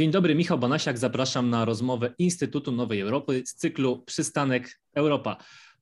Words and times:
Dzień 0.00 0.10
dobry, 0.10 0.34
Michał 0.34 0.58
Banasiak. 0.58 0.98
Zapraszam 0.98 1.50
na 1.50 1.64
rozmowę 1.64 2.14
Instytutu 2.18 2.72
Nowej 2.72 3.00
Europy 3.00 3.42
z 3.46 3.54
cyklu 3.54 4.02
Przystanek 4.02 4.80
Europa. 4.94 5.36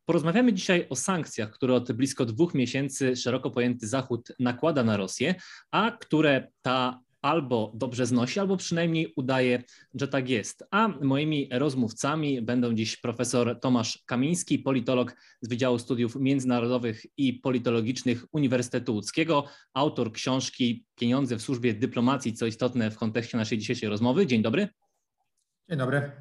Porozmawiamy 0.05 0.53
dzisiaj 0.53 0.87
o 0.91 0.97
sankcjach, 0.97 1.51
które 1.51 1.75
od 1.75 1.93
blisko 1.93 2.25
dwóch 2.25 2.55
miesięcy 2.55 3.17
szeroko 3.17 3.51
pojęty 3.51 3.87
Zachód 3.87 4.33
nakłada 4.39 4.85
na 4.85 4.97
Rosję, 4.97 5.35
a 5.71 5.91
które 5.91 6.49
ta 6.63 7.01
albo 7.23 7.73
dobrze 7.75 8.07
znosi, 8.07 8.41
albo 8.41 8.57
przynajmniej 8.57 9.13
udaje, 9.17 9.63
że 9.95 10.09
tak 10.09 10.29
jest. 10.29 10.65
A 10.71 10.89
moimi 10.89 11.49
rozmówcami 11.53 12.43
będą 12.43 12.75
dziś 12.75 12.97
profesor 12.97 13.61
Tomasz 13.61 14.03
Kamiński, 14.07 14.59
politolog 14.59 15.17
z 15.41 15.49
Wydziału 15.49 15.79
Studiów 15.79 16.17
Międzynarodowych 16.17 17.07
i 17.17 17.35
Politologicznych 17.35 18.25
Uniwersytetu 18.33 18.95
Łódzkiego, 18.95 19.45
autor 19.75 20.13
książki 20.13 20.85
Pieniądze 20.95 21.37
w 21.37 21.43
służbie 21.43 21.75
dyplomacji, 21.75 22.33
co 22.33 22.47
istotne 22.47 22.91
w 22.91 22.97
kontekście 22.97 23.39
naszej 23.39 23.59
dzisiejszej 23.59 23.89
rozmowy. 23.89 24.27
Dzień 24.27 24.43
dobry. 24.43 24.69
Dzień 25.69 25.79
dobry. 25.79 26.13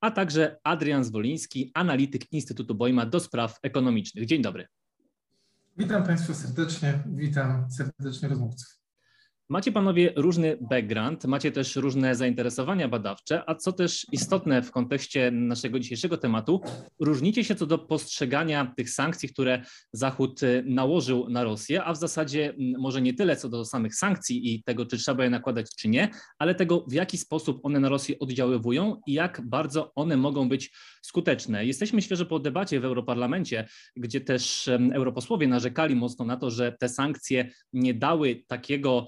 A 0.00 0.10
także 0.10 0.56
Adrian 0.64 1.04
Zwoliński, 1.04 1.70
analityk 1.74 2.32
Instytutu 2.32 2.74
Bojma 2.74 3.06
do 3.06 3.20
spraw 3.20 3.58
ekonomicznych. 3.62 4.26
Dzień 4.26 4.42
dobry. 4.42 4.66
Witam 5.76 6.04
Państwa 6.04 6.34
serdecznie, 6.34 7.02
witam 7.06 7.70
serdecznie 7.70 8.28
rozmówców. 8.28 8.79
Macie 9.50 9.72
panowie 9.72 10.12
różny 10.16 10.56
background, 10.60 11.24
macie 11.24 11.52
też 11.52 11.76
różne 11.76 12.14
zainteresowania 12.14 12.88
badawcze, 12.88 13.42
a 13.46 13.54
co 13.54 13.72
też 13.72 14.06
istotne 14.12 14.62
w 14.62 14.70
kontekście 14.70 15.30
naszego 15.30 15.78
dzisiejszego 15.78 16.16
tematu, 16.16 16.60
różnicie 17.00 17.44
się 17.44 17.54
co 17.54 17.66
do 17.66 17.78
postrzegania 17.78 18.72
tych 18.76 18.90
sankcji, 18.90 19.28
które 19.28 19.62
Zachód 19.92 20.42
y, 20.42 20.62
nałożył 20.66 21.28
na 21.28 21.44
Rosję, 21.44 21.84
a 21.84 21.92
w 21.92 21.96
zasadzie 21.96 22.54
może 22.78 23.02
nie 23.02 23.14
tyle 23.14 23.36
co 23.36 23.48
do 23.48 23.64
samych 23.64 23.94
sankcji 23.94 24.54
i 24.54 24.62
tego, 24.62 24.86
czy 24.86 24.98
trzeba 24.98 25.24
je 25.24 25.30
nakładać, 25.30 25.66
czy 25.76 25.88
nie, 25.88 26.08
ale 26.38 26.54
tego, 26.54 26.84
w 26.88 26.92
jaki 26.92 27.18
sposób 27.18 27.60
one 27.62 27.80
na 27.80 27.88
Rosję 27.88 28.18
oddziaływują 28.18 29.00
i 29.06 29.12
jak 29.12 29.40
bardzo 29.44 29.92
one 29.94 30.16
mogą 30.16 30.48
być 30.48 30.72
skuteczne. 31.02 31.66
Jesteśmy 31.66 32.02
świeżo 32.02 32.26
po 32.26 32.38
debacie 32.38 32.80
w 32.80 32.84
Europarlamencie, 32.84 33.68
gdzie 33.96 34.20
też 34.20 34.70
europosłowie 34.92 35.48
narzekali 35.48 35.96
mocno 35.96 36.24
na 36.24 36.36
to, 36.36 36.50
że 36.50 36.72
te 36.72 36.88
sankcje 36.88 37.50
nie 37.72 37.94
dały 37.94 38.44
takiego 38.46 39.06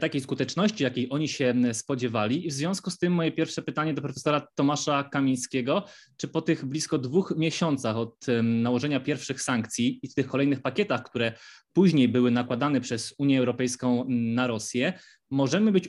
takiej 0.00 0.20
skuteczności, 0.20 0.84
jakiej 0.84 1.06
oni 1.10 1.28
się 1.28 1.54
spodziewali. 1.72 2.46
I 2.46 2.50
w 2.50 2.52
związku 2.52 2.90
z 2.90 2.98
tym 2.98 3.12
moje 3.12 3.32
pierwsze 3.32 3.62
pytanie 3.62 3.94
do 3.94 4.02
profesora 4.02 4.48
Tomasza 4.54 5.04
Kamińskiego, 5.04 5.84
czy 6.16 6.28
po 6.28 6.42
tych 6.42 6.64
blisko 6.64 6.98
dwóch 6.98 7.34
miesiącach 7.36 7.96
od 7.96 8.26
nałożenia 8.42 9.00
pierwszych 9.00 9.42
sankcji 9.42 10.00
i 10.02 10.14
tych 10.14 10.26
kolejnych 10.26 10.62
pakietach, 10.62 11.02
które 11.02 11.32
później 11.72 12.08
były 12.08 12.30
nakładane 12.30 12.80
przez 12.80 13.14
Unię 13.18 13.38
Europejską 13.38 14.04
na 14.08 14.46
Rosję, 14.46 14.92
możemy 15.30 15.72
być 15.72 15.88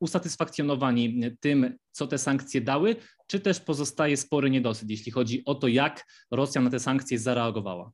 usatysfakcjonowani 0.00 1.20
tym, 1.40 1.76
co 1.90 2.06
te 2.06 2.18
sankcje 2.18 2.60
dały, 2.60 2.96
czy 3.26 3.40
też 3.40 3.60
pozostaje 3.60 4.16
spory 4.16 4.50
niedosyt, 4.50 4.90
jeśli 4.90 5.12
chodzi 5.12 5.42
o 5.44 5.54
to, 5.54 5.68
jak 5.68 6.04
Rosja 6.30 6.60
na 6.60 6.70
te 6.70 6.80
sankcje 6.80 7.18
zareagowała? 7.18 7.92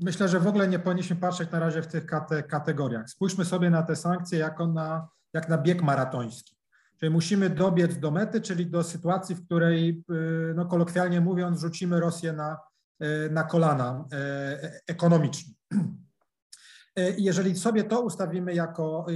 Myślę, 0.00 0.28
że 0.28 0.40
w 0.40 0.46
ogóle 0.46 0.68
nie 0.68 0.78
powinniśmy 0.78 1.16
patrzeć 1.16 1.50
na 1.50 1.58
razie 1.58 1.82
w 1.82 1.86
tych 1.86 2.06
kate 2.06 2.42
kategoriach. 2.42 3.10
Spójrzmy 3.10 3.44
sobie 3.44 3.70
na 3.70 3.82
te 3.82 3.96
sankcje 3.96 4.38
jako 4.38 4.66
na, 4.66 5.08
jak 5.32 5.48
na 5.48 5.58
bieg 5.58 5.82
maratoński. 5.82 6.58
Czyli 6.96 7.10
musimy 7.10 7.50
dobiec 7.50 7.98
do 7.98 8.10
mety, 8.10 8.40
czyli 8.40 8.66
do 8.66 8.84
sytuacji, 8.84 9.34
w 9.34 9.44
której, 9.44 10.04
y, 10.50 10.54
no 10.54 10.66
kolokwialnie 10.66 11.20
mówiąc, 11.20 11.60
rzucimy 11.60 12.00
Rosję 12.00 12.32
na, 12.32 12.58
y, 13.02 13.30
na 13.30 13.44
kolana 13.44 14.04
y, 14.12 14.80
ekonomicznie. 14.86 15.54
Jeżeli 17.18 17.56
sobie 17.56 17.84
to 17.84 18.00
ustawimy 18.00 18.54
jako, 18.54 19.06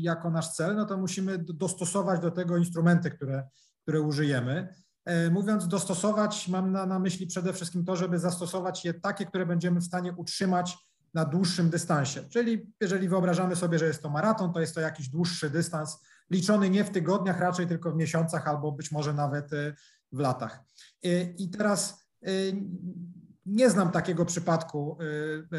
jako 0.00 0.30
nasz 0.30 0.48
cel, 0.48 0.76
no 0.76 0.86
to 0.86 0.96
musimy 0.96 1.38
dostosować 1.38 2.20
do 2.20 2.30
tego 2.30 2.56
instrumenty, 2.56 3.10
które, 3.10 3.48
które 3.82 4.00
użyjemy. 4.00 4.74
E, 5.04 5.30
mówiąc 5.30 5.68
dostosować, 5.68 6.48
mam 6.48 6.72
na, 6.72 6.86
na 6.86 6.98
myśli 6.98 7.26
przede 7.26 7.52
wszystkim 7.52 7.84
to, 7.84 7.96
żeby 7.96 8.18
zastosować 8.18 8.84
je 8.84 8.94
takie, 8.94 9.26
które 9.26 9.46
będziemy 9.46 9.80
w 9.80 9.84
stanie 9.84 10.12
utrzymać 10.12 10.78
na 11.14 11.24
dłuższym 11.24 11.70
dystansie. 11.70 12.24
Czyli 12.28 12.72
jeżeli 12.80 13.08
wyobrażamy 13.08 13.56
sobie, 13.56 13.78
że 13.78 13.86
jest 13.86 14.02
to 14.02 14.10
maraton, 14.10 14.52
to 14.52 14.60
jest 14.60 14.74
to 14.74 14.80
jakiś 14.80 15.08
dłuższy 15.08 15.50
dystans, 15.50 15.98
liczony 16.30 16.70
nie 16.70 16.84
w 16.84 16.90
tygodniach, 16.90 17.40
raczej 17.40 17.66
tylko 17.66 17.92
w 17.92 17.96
miesiącach 17.96 18.48
albo 18.48 18.72
być 18.72 18.92
może 18.92 19.14
nawet 19.14 19.52
e, 19.52 19.74
w 20.12 20.18
latach. 20.18 20.60
E, 21.04 21.22
I 21.22 21.50
teraz 21.50 22.02
nie 23.46 23.70
znam 23.70 23.90
takiego 23.90 24.24
przypadku, 24.24 24.98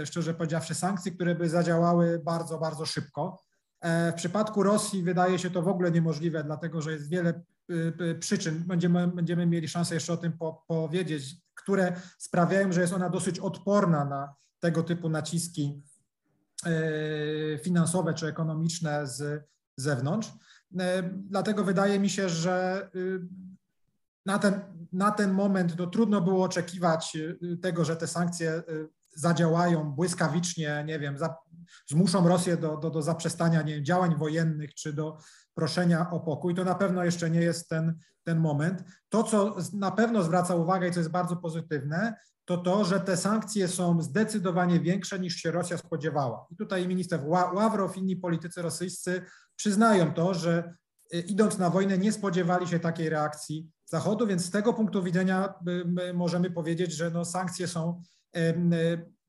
szczerze 0.05 0.33
powiedziawszy, 0.33 0.75
sankcji, 0.75 1.11
które 1.11 1.35
by 1.35 1.49
zadziałały 1.49 2.21
bardzo, 2.25 2.59
bardzo 2.59 2.85
szybko. 2.85 3.43
W 3.83 4.13
przypadku 4.15 4.63
Rosji 4.63 5.03
wydaje 5.03 5.39
się 5.39 5.49
to 5.49 5.61
w 5.61 5.67
ogóle 5.67 5.91
niemożliwe, 5.91 6.43
dlatego 6.43 6.81
że 6.81 6.91
jest 6.91 7.09
wiele 7.09 7.41
Y, 7.69 7.93
y, 8.01 8.15
przyczyn, 8.15 8.63
będziemy, 8.67 9.07
będziemy 9.07 9.45
mieli 9.45 9.67
szansę 9.67 9.93
jeszcze 9.93 10.13
o 10.13 10.17
tym 10.17 10.33
po, 10.33 10.63
powiedzieć, 10.67 11.35
które 11.55 12.01
sprawiają, 12.17 12.71
że 12.71 12.81
jest 12.81 12.93
ona 12.93 13.09
dosyć 13.09 13.39
odporna 13.39 14.05
na 14.05 14.35
tego 14.59 14.83
typu 14.83 15.09
naciski 15.09 15.81
y, 16.67 17.59
finansowe 17.63 18.13
czy 18.13 18.27
ekonomiczne 18.27 19.07
z 19.07 19.43
zewnątrz. 19.77 20.31
Dlatego 21.13 21.63
wydaje 21.63 21.99
mi 21.99 22.09
się, 22.09 22.29
że 22.29 22.89
na 24.25 24.39
ten, 24.39 24.61
na 24.93 25.11
ten 25.11 25.31
moment 25.31 25.77
no, 25.77 25.87
trudno 25.87 26.21
było 26.21 26.45
oczekiwać 26.45 27.17
tego, 27.61 27.85
że 27.85 27.95
te 27.95 28.07
sankcje 28.07 28.63
zadziałają 29.13 29.91
błyskawicznie, 29.91 30.83
nie 30.87 30.99
wiem, 30.99 31.17
za, 31.17 31.35
zmuszą 31.87 32.27
Rosję 32.27 32.57
do, 32.57 32.77
do, 32.77 32.89
do 32.89 33.01
zaprzestania 33.01 33.61
nie 33.61 33.83
działań 33.83 34.15
wojennych 34.15 34.73
czy 34.73 34.93
do 34.93 35.17
proszenia 35.53 36.09
o 36.09 36.19
pokój. 36.19 36.55
To 36.55 36.63
na 36.63 36.75
pewno 36.75 37.03
jeszcze 37.03 37.29
nie 37.29 37.41
jest 37.41 37.69
ten, 37.69 37.99
ten 38.23 38.39
moment. 38.39 38.83
To, 39.09 39.23
co 39.23 39.55
na 39.73 39.91
pewno 39.91 40.23
zwraca 40.23 40.55
uwagę 40.55 40.87
i 40.87 40.91
co 40.91 40.99
jest 40.99 41.11
bardzo 41.11 41.35
pozytywne, 41.35 42.15
to 42.45 42.57
to, 42.57 42.85
że 42.85 42.99
te 42.99 43.17
sankcje 43.17 43.67
są 43.67 44.01
zdecydowanie 44.01 44.79
większe 44.79 45.19
niż 45.19 45.35
się 45.35 45.51
Rosja 45.51 45.77
spodziewała. 45.77 46.47
I 46.51 46.55
tutaj 46.55 46.87
minister 46.87 47.19
Ławrow, 47.27 47.97
inni 47.97 48.15
politycy 48.15 48.61
rosyjscy 48.61 49.21
przyznają 49.55 50.13
to, 50.13 50.33
że 50.33 50.73
y, 51.13 51.19
idąc 51.19 51.57
na 51.57 51.69
wojnę 51.69 51.97
nie 51.97 52.11
spodziewali 52.11 52.67
się 52.67 52.79
takiej 52.79 53.09
reakcji 53.09 53.69
Zachodu, 53.85 54.27
więc 54.27 54.45
z 54.45 54.51
tego 54.51 54.73
punktu 54.73 55.03
widzenia 55.03 55.53
możemy 56.13 56.51
powiedzieć, 56.51 56.93
że 56.93 57.11
no, 57.11 57.25
sankcje 57.25 57.67
są 57.67 58.01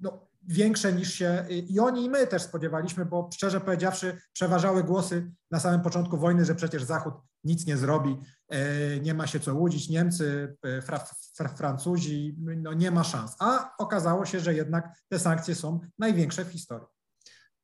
no, 0.00 0.28
większe 0.48 0.92
niż 0.92 1.14
się 1.14 1.46
i 1.48 1.80
oni 1.80 2.04
i 2.04 2.10
my 2.10 2.26
też 2.26 2.42
spodziewaliśmy, 2.42 3.04
bo 3.04 3.30
szczerze 3.34 3.60
powiedziawszy 3.60 4.18
przeważały 4.32 4.84
głosy 4.84 5.30
na 5.50 5.60
samym 5.60 5.80
początku 5.80 6.18
wojny, 6.18 6.44
że 6.44 6.54
przecież 6.54 6.82
Zachód 6.82 7.14
nic 7.44 7.66
nie 7.66 7.76
zrobi, 7.76 8.16
e, 8.48 9.00
nie 9.00 9.14
ma 9.14 9.26
się 9.26 9.40
co 9.40 9.54
łudzić, 9.54 9.88
Niemcy, 9.88 10.56
e, 10.62 10.82
Fra, 10.82 11.06
Fra, 11.36 11.48
Francuzi, 11.48 12.36
no 12.38 12.72
nie 12.72 12.90
ma 12.90 13.04
szans. 13.04 13.36
A 13.38 13.76
okazało 13.78 14.26
się, 14.26 14.40
że 14.40 14.54
jednak 14.54 14.88
te 15.08 15.18
sankcje 15.18 15.54
są 15.54 15.80
największe 15.98 16.44
w 16.44 16.48
historii. 16.48 16.88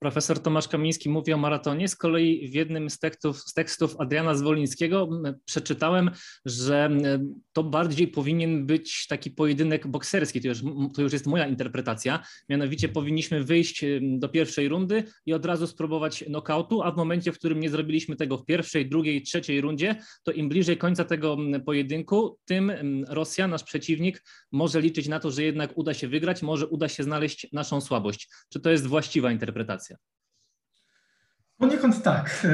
Profesor 0.02 0.42
Tomasz 0.42 0.68
Kamiński 0.68 1.08
mówi 1.10 1.32
o 1.32 1.38
maratonie. 1.38 1.88
Z 1.88 1.96
kolei 1.96 2.48
w 2.48 2.54
jednym 2.54 2.90
z 2.90 2.98
tekstów, 2.98 3.40
z 3.40 3.52
tekstów 3.52 4.00
Adriana 4.00 4.34
Zwolińskiego 4.34 5.08
przeczytałem, 5.44 6.10
że 6.44 6.90
to 7.60 7.64
bardziej 7.64 8.08
powinien 8.08 8.66
być 8.66 9.06
taki 9.06 9.30
pojedynek 9.30 9.86
bokserski. 9.86 10.40
To 10.40 10.48
już, 10.48 10.62
to 10.94 11.02
już 11.02 11.12
jest 11.12 11.26
moja 11.26 11.46
interpretacja. 11.46 12.24
Mianowicie 12.48 12.88
powinniśmy 12.88 13.44
wyjść 13.44 13.84
do 14.00 14.28
pierwszej 14.28 14.68
rundy 14.68 15.04
i 15.26 15.32
od 15.32 15.46
razu 15.46 15.66
spróbować 15.66 16.24
nokautu, 16.28 16.82
a 16.82 16.92
w 16.92 16.96
momencie, 16.96 17.32
w 17.32 17.38
którym 17.38 17.60
nie 17.60 17.70
zrobiliśmy 17.70 18.16
tego 18.16 18.38
w 18.38 18.44
pierwszej, 18.44 18.88
drugiej, 18.88 19.22
trzeciej 19.22 19.60
rundzie, 19.60 19.96
to 20.22 20.32
im 20.32 20.48
bliżej 20.48 20.76
końca 20.76 21.04
tego 21.04 21.36
pojedynku, 21.66 22.38
tym 22.44 22.72
Rosja, 23.08 23.48
nasz 23.48 23.64
przeciwnik, 23.64 24.24
może 24.52 24.80
liczyć 24.80 25.08
na 25.08 25.20
to, 25.20 25.30
że 25.30 25.42
jednak 25.42 25.78
uda 25.78 25.94
się 25.94 26.08
wygrać, 26.08 26.42
może 26.42 26.66
uda 26.66 26.88
się 26.88 27.02
znaleźć 27.02 27.46
naszą 27.52 27.80
słabość. 27.80 28.28
Czy 28.48 28.60
to 28.60 28.70
jest 28.70 28.86
właściwa 28.86 29.32
interpretacja? 29.32 29.96
Poniekąd 31.60 32.02
tak. 32.02 32.46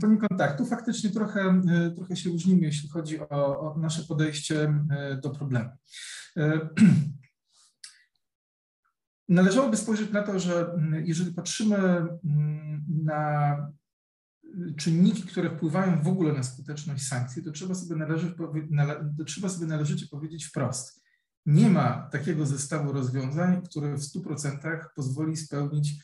Poniekąd 0.00 0.38
tak. 0.38 0.58
Tu 0.58 0.66
faktycznie 0.66 1.10
trochę, 1.10 1.40
e, 1.40 1.90
trochę 1.90 2.16
się 2.16 2.30
różnimy, 2.30 2.60
jeśli 2.60 2.88
chodzi 2.88 3.20
o, 3.20 3.60
o 3.60 3.78
nasze 3.78 4.02
podejście 4.02 4.74
e, 4.90 5.16
do 5.16 5.30
problemu. 5.30 5.70
E, 6.36 6.68
należałoby 9.28 9.76
spojrzeć 9.76 10.12
na 10.12 10.22
to, 10.22 10.38
że 10.38 10.66
jeżeli 11.04 11.34
patrzymy 11.34 12.06
na 13.04 13.56
czynniki, 14.76 15.22
które 15.22 15.50
wpływają 15.50 16.02
w 16.02 16.08
ogóle 16.08 16.32
na 16.32 16.42
skuteczność 16.42 17.06
sankcji, 17.06 17.42
to 17.42 17.50
trzeba 17.50 17.74
sobie, 17.74 17.96
należy, 17.96 18.34
to 19.18 19.24
trzeba 19.24 19.48
sobie 19.48 19.66
należycie 19.66 20.06
powiedzieć 20.06 20.44
wprost. 20.44 21.02
Nie 21.46 21.70
ma 21.70 22.08
takiego 22.12 22.46
zestawu 22.46 22.92
rozwiązań, 22.92 23.62
które 23.62 23.96
w 23.96 24.00
100% 24.00 24.80
pozwoli 24.96 25.36
spełnić 25.36 25.94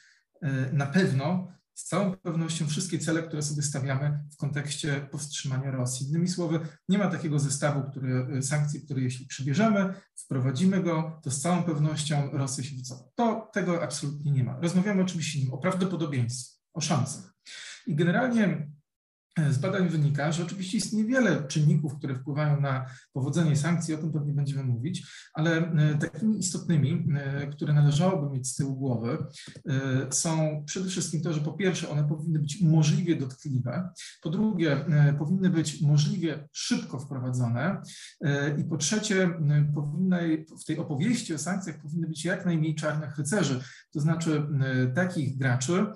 na 0.72 0.86
pewno 0.86 1.52
z 1.74 1.84
całą 1.84 2.16
pewnością 2.16 2.66
wszystkie 2.66 2.98
cele, 2.98 3.22
które 3.22 3.42
sobie 3.42 3.62
stawiamy 3.62 4.24
w 4.32 4.36
kontekście 4.36 5.08
powstrzymania 5.10 5.70
Rosji. 5.70 6.08
Innymi 6.08 6.28
słowy, 6.28 6.60
nie 6.88 6.98
ma 6.98 7.10
takiego 7.10 7.38
zestawu 7.38 7.90
który, 7.90 8.26
y, 8.38 8.42
sankcji, 8.42 8.82
które 8.82 9.00
jeśli 9.00 9.26
przybierzemy, 9.26 9.94
wprowadzimy 10.16 10.82
go, 10.82 11.20
to 11.22 11.30
z 11.30 11.40
całą 11.40 11.62
pewnością 11.62 12.30
Rosja 12.32 12.64
się 12.64 12.76
wycofa. 12.76 13.04
To 13.14 13.50
tego 13.52 13.82
absolutnie 13.82 14.32
nie 14.32 14.44
ma. 14.44 14.60
Rozmawiamy 14.60 15.02
oczywiście 15.02 15.52
o 15.52 15.58
prawdopodobieństwie, 15.58 16.60
o 16.72 16.80
szansach. 16.80 17.34
I 17.86 17.94
generalnie 17.94 18.68
z 19.50 19.58
badań 19.58 19.88
wynika, 19.88 20.32
że 20.32 20.42
oczywiście 20.42 20.78
istnieje 20.78 21.06
wiele 21.06 21.44
czynników, 21.48 21.94
które 21.94 22.14
wpływają 22.14 22.60
na 22.60 22.86
powodzenie 23.12 23.56
sankcji, 23.56 23.94
o 23.94 23.98
tym 23.98 24.12
pewnie 24.12 24.32
będziemy 24.32 24.64
mówić, 24.64 25.06
ale 25.34 25.56
e, 25.56 25.98
takimi 25.98 26.38
istotnymi, 26.38 27.06
e, 27.14 27.46
które 27.46 27.72
należałoby 27.72 28.36
mieć 28.36 28.48
z 28.48 28.56
tyłu 28.56 28.76
głowy, 28.76 29.18
e, 29.68 30.12
są 30.12 30.62
przede 30.66 30.88
wszystkim 30.88 31.22
to, 31.22 31.32
że 31.32 31.40
po 31.40 31.52
pierwsze 31.52 31.88
one 31.88 32.08
powinny 32.08 32.38
być 32.38 32.60
możliwie 32.62 33.16
dotkliwe, 33.16 33.90
po 34.22 34.30
drugie 34.30 34.84
powinny 35.18 35.50
być 35.50 35.82
możliwie 35.82 36.48
szybko 36.52 36.98
wprowadzone 36.98 37.82
i 38.58 38.64
po 38.64 38.76
trzecie 38.76 39.30
powinny, 39.74 40.44
w 40.62 40.64
tej 40.64 40.78
opowieści 40.78 41.34
o 41.34 41.38
sankcjach 41.38 41.78
powinny 41.82 42.06
być 42.06 42.24
jak 42.24 42.46
najmniej 42.46 42.74
czarnych 42.74 43.16
rycerzy, 43.16 43.60
to 43.92 44.00
znaczy 44.00 44.46
takich 44.94 45.38
graczy, 45.38 45.86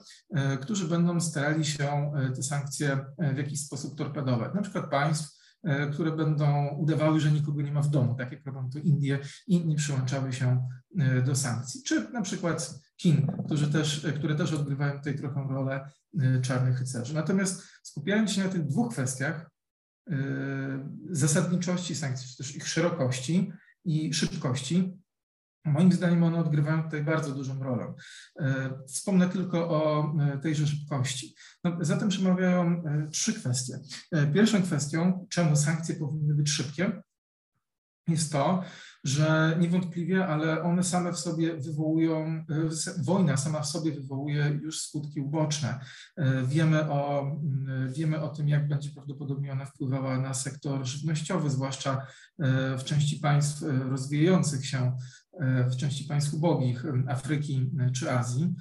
którzy 0.61 0.89
będą 0.89 1.21
starali 1.21 1.65
się 1.65 2.13
te 2.37 2.43
sankcje 2.43 3.05
w 3.35 3.39
jakiś 3.39 3.61
sposób 3.61 3.99
torpedować. 3.99 4.55
Na 4.55 4.63
przykład 4.63 4.91
państw, 4.91 5.39
e, 5.65 5.91
które 5.91 6.13
będą 6.13 6.69
udawały, 6.69 7.21
że 7.21 7.33
nikogo 7.33 7.63
nie 7.63 7.73
ma 7.73 7.83
w 7.83 7.91
domu, 7.91 8.15
tak 8.15 8.33
jak 8.33 8.47
robią 8.47 8.71
to 8.71 8.79
Indie, 8.79 9.19
inni 9.47 9.77
przyłączały 9.77 10.33
się 10.33 10.69
e, 10.99 11.23
do 11.23 11.35
sankcji. 11.35 11.83
Czy 11.83 12.13
na 12.13 12.23
przykład 12.23 12.81
Chin, 13.01 13.27
którzy 13.47 13.73
też, 13.73 14.05
e, 14.05 14.13
które 14.13 14.35
też 14.35 14.53
odgrywają 14.53 14.99
tutaj 14.99 15.19
trochę 15.19 15.47
rolę 15.51 15.91
czarnych 16.43 16.79
rycerzy. 16.79 17.15
Natomiast 17.15 17.63
skupiając 17.83 18.33
się 18.33 18.45
na 18.45 18.49
tych 18.49 18.67
dwóch 18.67 18.93
kwestiach, 18.93 19.51
zasadniczości 21.11 21.95
sankcji, 21.95 22.29
czy 22.29 22.37
też 22.37 22.57
ich 22.57 22.69
szerokości 22.69 23.53
i 23.85 24.15
szybkości, 24.15 24.99
Moim 25.67 25.93
zdaniem 25.93 26.23
one 26.23 26.39
odgrywają 26.39 26.83
tutaj 26.83 27.05
bardzo 27.05 27.35
dużą 27.35 27.63
rolę. 27.63 27.95
E, 28.41 28.71
wspomnę 28.89 29.29
tylko 29.29 29.69
o 29.69 30.15
e, 30.21 30.39
tejże 30.39 30.67
szybkości. 30.67 31.35
No, 31.65 31.77
zatem 31.81 32.09
przemawiają 32.09 32.83
e, 32.85 33.09
trzy 33.11 33.35
kwestie. 33.35 33.79
Pierwszą 34.35 34.63
kwestią, 34.63 35.27
czemu 35.31 35.57
sankcje 35.57 35.95
powinny 35.95 36.35
być 36.35 36.51
szybkie, 36.51 37.03
jest 38.09 38.33
to, 38.33 38.63
że 39.05 39.57
niewątpliwie, 39.61 40.27
ale 40.27 40.63
one 40.63 40.85
same 40.85 41.13
w 41.13 41.19
sobie 41.19 41.57
wywołują, 41.57 42.45
wojna 43.05 43.37
sama 43.37 43.61
w 43.61 43.67
sobie 43.67 43.93
wywołuje 43.93 44.61
już 44.63 44.81
skutki 44.81 45.21
uboczne. 45.21 45.81
Wiemy 46.47 46.91
o, 46.91 47.31
wiemy 47.89 48.21
o 48.21 48.29
tym, 48.29 48.49
jak 48.49 48.69
będzie 48.69 48.91
prawdopodobnie 48.91 49.53
ona 49.53 49.65
wpływała 49.65 50.19
na 50.19 50.35
sektor 50.35 50.85
żywnościowy, 50.87 51.51
zwłaszcza 51.51 52.07
w 52.79 52.85
części 52.85 53.17
państw 53.17 53.63
rozwijających 53.91 54.67
się 54.67 54.97
w 55.71 55.77
części 55.77 56.05
państw 56.05 56.35
ubogich 56.35 56.85
Afryki 57.09 57.71
czy 57.93 58.13
Azji. 58.13 58.55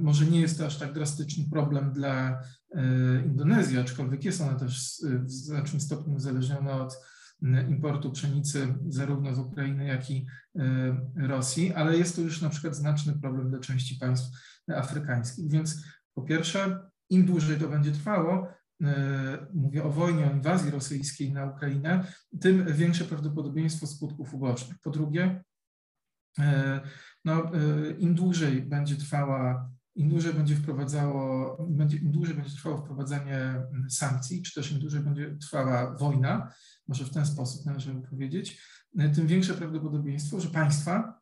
Może 0.00 0.26
nie 0.26 0.40
jest 0.40 0.58
to 0.58 0.66
aż 0.66 0.78
tak 0.78 0.92
drastyczny 0.92 1.44
problem 1.50 1.92
dla 1.92 2.42
e, 2.74 2.82
Indonezji, 3.26 3.78
aczkolwiek 3.78 4.24
jest 4.24 4.40
ona 4.40 4.54
też 4.54 5.02
w 5.02 5.30
znacznym 5.30 5.80
stopniu 5.80 6.14
uzależniona 6.14 6.72
od 6.72 6.98
importu 7.68 8.10
pszenicy 8.10 8.74
zarówno 8.88 9.34
z 9.34 9.38
Ukrainy, 9.38 9.86
jak 9.86 10.10
i 10.10 10.26
e, 10.58 11.26
Rosji, 11.26 11.72
ale 11.72 11.96
jest 11.96 12.16
to 12.16 12.22
już 12.22 12.42
na 12.42 12.50
przykład 12.50 12.76
znaczny 12.76 13.12
problem 13.20 13.50
dla 13.50 13.58
części 13.58 13.96
państw 13.96 14.28
afrykańskich. 14.68 15.50
Więc 15.50 15.84
po 16.14 16.22
pierwsze, 16.22 16.90
im 17.10 17.26
dłużej 17.26 17.58
to 17.58 17.68
będzie 17.68 17.92
trwało, 17.92 18.48
e, 18.82 19.46
mówię 19.54 19.84
o 19.84 19.90
wojnie, 19.90 20.26
o 20.26 20.34
inwazji 20.34 20.70
rosyjskiej 20.70 21.32
na 21.32 21.46
Ukrainę, 21.46 22.04
tym 22.40 22.66
większe 22.72 23.04
prawdopodobieństwo 23.04 23.86
skutków 23.86 24.34
ubocznych. 24.34 24.78
Po 24.78 24.90
drugie, 24.90 25.44
no, 27.24 27.52
e, 27.54 27.90
im 27.98 28.14
dłużej 28.14 28.62
będzie 28.62 28.96
trwała, 28.96 29.70
im 29.94 30.08
dłużej 30.08 30.34
będzie 30.34 30.56
wprowadzało, 30.56 31.56
będzie, 31.70 31.96
im 31.96 32.12
dłużej 32.12 32.34
będzie 32.34 32.56
trwało 32.56 32.78
wprowadzanie 32.78 33.62
sankcji, 33.90 34.42
czy 34.42 34.54
też 34.54 34.72
im 34.72 34.78
dłużej 34.78 35.00
będzie 35.00 35.36
trwała 35.36 35.96
wojna, 35.96 36.52
może 36.88 37.04
w 37.04 37.10
ten 37.10 37.26
sposób 37.26 37.66
należy 37.66 37.94
powiedzieć, 38.10 38.62
e, 38.98 39.08
tym 39.08 39.26
większe 39.26 39.54
prawdopodobieństwo, 39.54 40.40
że 40.40 40.48
państwa, 40.48 41.20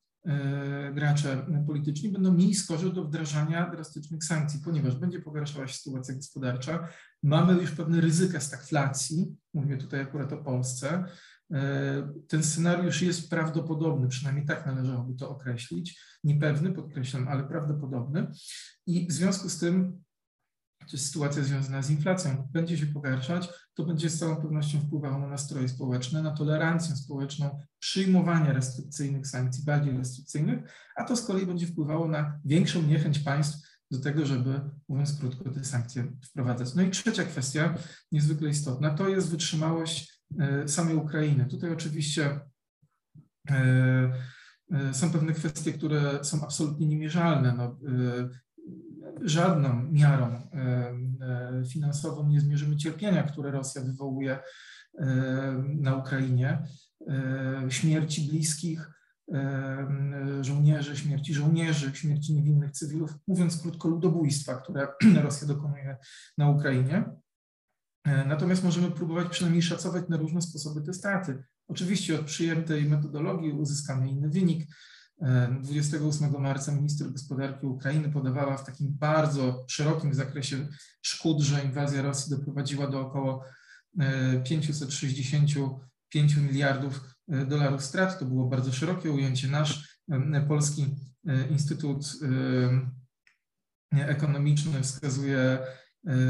gracze 0.95 1.47
polityczni 1.67 2.09
będą 2.09 2.33
mieli 2.33 2.55
skorzy 2.55 2.93
do 2.93 3.05
wdrażania 3.05 3.71
drastycznych 3.71 4.25
sankcji, 4.25 4.61
ponieważ 4.65 4.97
będzie 4.97 5.21
pogarszała 5.21 5.69
się 5.69 5.75
sytuacja 5.75 6.15
gospodarcza. 6.15 6.89
Mamy 7.23 7.53
już 7.53 7.71
pewne 7.71 8.01
ryzyka 8.01 8.41
stagflacji, 8.41 9.37
mówię 9.55 9.77
tutaj 9.77 10.01
akurat 10.01 10.33
o 10.33 10.37
Polsce, 10.37 11.05
E, 11.05 11.07
ten 12.29 12.43
scenariusz 12.43 13.03
jest 13.03 13.31
prawdopodobny, 13.31 14.09
przynajmniej 14.09 14.47
tak 14.47 14.67
należałoby 14.67 15.15
to 15.15 15.31
określić. 15.31 16.01
Niepewny, 16.25 16.73
podkreślam, 16.73 17.29
ale 17.29 17.45
prawdopodobny. 17.45 18.27
I 18.87 19.07
w 19.07 19.13
związku 19.13 19.49
z 19.49 19.59
tym, 19.59 20.03
czy 20.91 20.99
sytuacja 20.99 21.43
związana 21.43 21.83
z 21.83 21.91
inflacją 21.91 22.49
będzie 22.51 22.79
się 22.79 22.87
pogarszać, 22.87 23.49
to 23.75 23.85
będzie 23.85 24.11
z 24.11 24.19
całą 24.19 24.37
pewnością 24.37 24.81
wpływało 24.81 25.19
na 25.19 25.27
nastroje 25.27 25.69
społeczne, 25.69 26.23
na 26.23 26.31
tolerancję 26.31 26.97
społeczną 26.97 27.61
przyjmowania 27.79 28.53
restrykcyjnych 28.53 29.27
sankcji, 29.27 29.65
bardziej 29.65 29.97
restrykcyjnych, 29.97 30.73
a 30.97 31.05
to 31.05 31.17
z 31.17 31.27
kolei 31.27 31.47
będzie 31.47 31.67
wpływało 31.67 32.09
na 32.09 32.41
większą 32.45 32.83
niechęć 32.83 33.19
państw 33.19 33.69
do 33.91 34.01
tego, 34.01 34.27
żeby, 34.27 34.61
mówiąc 34.89 35.19
krótko, 35.19 35.51
te 35.51 35.65
sankcje 35.65 36.13
wprowadzać. 36.25 36.75
No 36.75 36.83
i 36.83 36.91
trzecia 36.91 37.25
kwestia, 37.25 37.75
niezwykle 38.13 38.49
istotna, 38.49 38.91
to 38.91 39.09
jest 39.09 39.31
wytrzymałość 39.31 40.14
E, 40.14 40.14
samej 40.67 40.97
Ukrainy. 40.97 41.47
Tutaj 41.47 41.73
oczywiście 41.73 42.41
e, 43.51 44.13
e, 44.73 44.95
są 44.95 45.13
pewne 45.13 45.33
kwestie, 45.33 45.73
które 45.73 46.25
są 46.25 46.43
absolutnie 46.43 46.87
niemierzalne. 46.87 47.55
No, 47.57 47.79
żadną 49.23 49.83
miarą 49.93 50.41
finansową 51.73 52.29
nie 52.29 52.41
zmierzymy 52.41 52.77
cierpienia, 52.77 53.23
które 53.23 53.51
Rosja 53.51 53.83
wywołuje 53.83 54.39
na 55.65 55.97
Ukrainie, 55.97 56.63
śmierci 57.69 58.29
bliskich 58.29 58.91
żołnierzy, 60.41 60.97
śmierci 60.97 61.35
żołnierzy, 61.35 61.91
śmierci 61.95 62.35
niewinnych 62.35 62.71
cywilów, 62.71 63.15
mówiąc 63.29 63.63
krótko, 63.63 63.89
ludobójstwa, 63.89 64.55
które 64.55 64.89
Rosja 65.25 65.49
dokonuje 65.49 65.97
na 66.39 66.49
Ukrainie. 66.49 67.05
E, 68.05 68.25
natomiast 68.25 68.65
możemy 68.65 68.91
próbować 68.91 69.29
przynajmniej 69.29 69.63
szacować 69.63 70.05
na 70.09 70.17
różne 70.17 70.43
sposoby 70.43 70.83
te 70.83 70.95
straty. 70.95 71.45
Oczywiście 71.69 72.15
od 72.15 72.27
przyjętej 72.27 72.85
metodologii 72.85 73.53
uzyskamy 73.53 74.09
inny 74.09 74.29
wynik. 74.29 74.67
28 75.63 76.37
e, 76.37 76.39
marca 76.39 76.73
minister 76.73 77.13
gospodarki 77.13 77.67
Ukrainy 77.67 78.11
podawała 78.11 78.57
w 78.57 78.67
takim 78.67 78.95
bardzo 78.99 79.65
szerokim 79.69 80.15
zakresie 80.15 80.69
szkód, 81.03 81.41
że 81.41 81.65
inwazja 81.65 82.03
Rosji 82.03 82.31
doprowadziła 82.31 82.87
do 82.87 83.01
około 83.01 83.45
565 84.45 86.37
e, 86.37 86.41
miliardów 86.41 87.01
dolarów 87.47 87.85
strat. 87.85 88.19
To 88.19 88.25
było 88.25 88.49
bardzo 88.49 88.73
szerokie 88.73 89.11
ujęcie. 89.11 89.49
Nasz 89.49 90.01
polski 90.49 90.97
Instytut 91.51 92.07
Ekonomiczny 93.93 94.83
wskazuje 94.83 95.59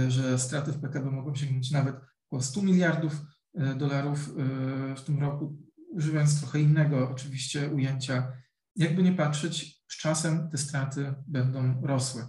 że 0.09 0.39
straty 0.39 0.73
w 0.73 0.81
PKB 0.81 1.11
mogą 1.11 1.35
sięgnąć 1.35 1.71
nawet 1.71 1.97
około 2.27 2.43
100 2.43 2.63
miliardów 2.63 3.21
e, 3.55 3.75
dolarów 3.75 4.29
e, 4.29 4.97
w 4.97 5.01
tym 5.05 5.21
roku, 5.21 5.59
używając 5.91 6.41
trochę 6.41 6.61
innego 6.61 7.11
oczywiście 7.11 7.71
ujęcia. 7.71 8.33
Jakby 8.77 9.03
nie 9.03 9.13
patrzeć, 9.13 9.85
z 9.89 9.97
czasem 9.97 10.51
te 10.51 10.59
straty 10.59 11.15
będą 11.27 11.83
rosły. 11.83 12.27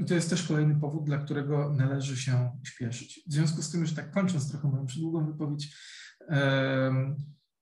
I 0.00 0.04
to 0.04 0.14
jest 0.14 0.30
też 0.30 0.42
kolejny 0.42 0.80
powód, 0.80 1.04
dla 1.04 1.18
którego 1.18 1.74
należy 1.74 2.16
się 2.16 2.50
śpieszyć. 2.64 3.20
W 3.28 3.32
związku 3.32 3.62
z 3.62 3.70
tym, 3.70 3.80
już 3.80 3.92
tak 3.92 4.10
kończąc 4.10 4.50
trochę 4.50 4.68
moją 4.68 4.86
przydługą 4.86 5.26
wypowiedź, 5.26 5.76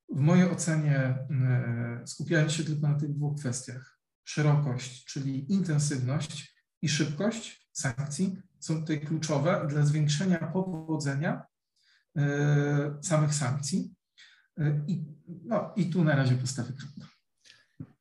w 0.08 0.20
mojej 0.20 0.50
ocenie, 0.50 1.18
skupiając 2.06 2.52
się 2.52 2.64
tylko 2.64 2.88
na 2.88 2.94
tych 2.94 3.12
dwóch 3.12 3.38
kwestiach, 3.38 3.98
szerokość, 4.24 5.04
czyli 5.04 5.52
intensywność 5.52 6.56
i 6.82 6.88
szybkość 6.88 7.68
sankcji, 7.72 8.36
są 8.60 8.80
tutaj 8.80 9.00
kluczowe 9.00 9.66
dla 9.70 9.86
zwiększenia 9.86 10.38
powodzenia 10.38 11.42
e, 12.16 12.98
samych 13.02 13.34
sankcji. 13.34 13.94
E, 14.58 14.84
I, 14.86 15.04
no, 15.44 15.72
i 15.76 15.90
tu 15.90 16.04
na 16.04 16.16
razie 16.16 16.34
postawię 16.34 16.72
kropkę. 16.72 17.17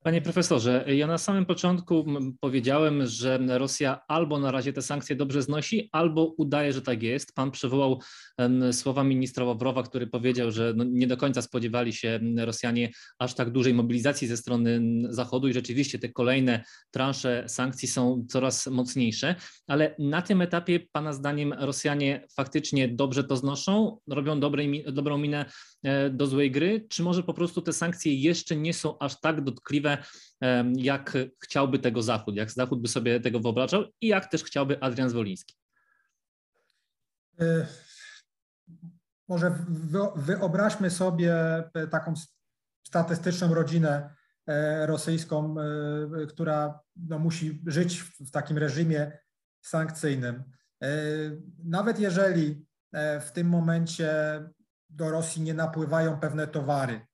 Panie 0.04 0.22
profesorze, 0.22 0.86
ja 0.88 1.08
na 1.08 1.18
samym 1.18 1.46
początku 1.46 2.06
powiedziałem, 2.40 3.06
że 3.06 3.40
Rosja 3.48 4.00
albo 4.08 4.40
na 4.40 4.52
razie 4.52 4.74
te 4.74 4.82
sankcje 4.82 5.16
dobrze 5.16 5.42
znosi, 5.42 5.90
albo 5.92 6.34
udaje, 6.38 6.74
że 6.74 6.82
tak 6.82 7.04
jest. 7.04 7.36
Pan 7.36 7.52
przywołał 7.52 8.02
słowa 8.72 9.04
ministra 9.04 9.46
Ławrowa, 9.46 9.84
który 9.84 10.08
powiedział, 10.08 10.52
że 10.52 10.74
no 10.76 10.84
nie 10.84 11.08
do 11.08 11.18
końca 11.18 11.42
spodziewali 11.42 11.94
się 11.94 12.20
Rosjanie 12.38 12.90
aż 13.20 13.34
tak 13.34 13.52
dużej 13.52 13.74
mobilizacji 13.74 14.28
ze 14.28 14.38
strony 14.38 14.82
Zachodu 15.10 15.48
i 15.48 15.54
rzeczywiście 15.54 16.00
te 16.00 16.10
kolejne 16.10 16.64
transze 16.92 17.44
sankcji 17.48 17.88
są 17.88 18.26
coraz 18.30 18.68
mocniejsze, 18.68 19.36
ale 19.68 19.96
na 20.00 20.22
tym 20.22 20.42
etapie 20.42 20.80
Pana 20.92 21.14
zdaniem 21.14 21.54
Rosjanie 21.54 22.28
faktycznie 22.36 22.88
dobrze 22.88 23.24
to 23.24 23.38
znoszą, 23.38 23.98
robią 24.08 24.40
dobrą 24.92 25.18
minę 25.18 25.46
do 26.12 26.28
złej 26.28 26.52
gry, 26.52 26.86
czy 26.90 27.04
może 27.04 27.24
po 27.24 27.34
prostu 27.34 27.62
te 27.62 27.74
sankcje 27.74 28.16
jeszcze 28.16 28.56
nie 28.56 28.74
są 28.74 29.00
aż 29.00 29.20
tak 29.22 29.42
dotkliwe, 29.42 29.98
jak 30.76 31.18
chciałby 31.44 31.80
tego 31.80 32.02
Zachód, 32.02 32.36
jak 32.36 32.52
Zachód 32.52 32.82
by 32.82 32.88
sobie 32.88 33.20
tego 33.20 33.40
wyobrażał 33.40 33.86
i 34.02 34.08
jak 34.08 34.32
też 34.32 34.44
chciałby 34.44 34.84
Adrian 34.84 35.10
Zwoliński. 35.10 35.56
Może 39.28 39.66
wyobraźmy 40.16 40.90
sobie 40.90 41.34
taką 41.92 42.14
statystyczną 42.88 43.54
rodzinę 43.54 44.16
rosyjską, 44.86 45.56
która 46.30 46.80
no, 46.96 47.20
musi 47.20 47.62
żyć 47.66 48.00
w 48.02 48.32
takim 48.32 48.58
reżimie 48.58 49.18
sankcyjnym. 49.62 50.44
Nawet 51.64 52.00
jeżeli 52.00 52.66
w 53.22 53.32
tym 53.34 53.48
momencie 53.48 54.10
do 54.90 55.10
Rosji 55.12 55.42
nie 55.42 55.54
napływają 55.54 56.20
pewne 56.20 56.48
towary, 56.48 57.08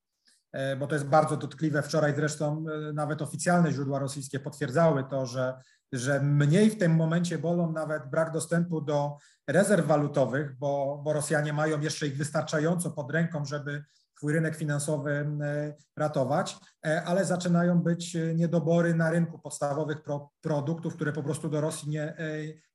E, 0.53 0.75
bo 0.75 0.88
to 0.88 0.96
jest 0.96 1.08
bardzo 1.08 1.38
dotkliwe. 1.38 1.82
Wczoraj 1.82 2.15
zresztą 2.15 2.65
e, 2.89 2.94
nawet 2.94 3.22
oficjalne 3.22 3.72
źródła 3.72 4.00
rosyjskie 4.00 4.39
potwierdzały 4.39 5.03
to, 5.10 5.25
że, 5.25 5.62
że 5.92 6.20
mniej 6.20 6.70
w 6.70 6.77
tym 6.77 6.96
momencie 6.96 7.38
bolą 7.38 7.72
nawet 7.72 8.10
brak 8.10 8.32
dostępu 8.32 8.82
do 8.82 9.18
rezerw 9.48 9.88
walutowych, 9.88 10.58
bo, 10.58 11.01
bo 11.03 11.13
Rosjanie 11.13 11.53
mają 11.53 11.82
jeszcze 11.82 12.08
ich 12.08 12.18
wystarczająco 12.18 12.92
pod 12.92 13.12
ręką, 13.12 13.46
żeby 13.46 13.84
swój 14.18 14.34
rynek 14.34 14.56
finansowy 14.56 15.12
e, 15.12 15.74
ratować, 15.98 16.58
ale 17.06 17.25
zaczynają 17.25 17.82
być 17.82 18.18
niedobory 18.36 18.96
na 18.96 19.10
rynku 19.10 19.39
podstawowych 19.39 20.03
pro, 20.03 20.32
produktów, 20.42 20.96
które 20.96 21.13
po 21.13 21.24
prostu 21.24 21.50
do 21.50 21.62
Rosji 21.62 21.89
nie, 21.89 22.15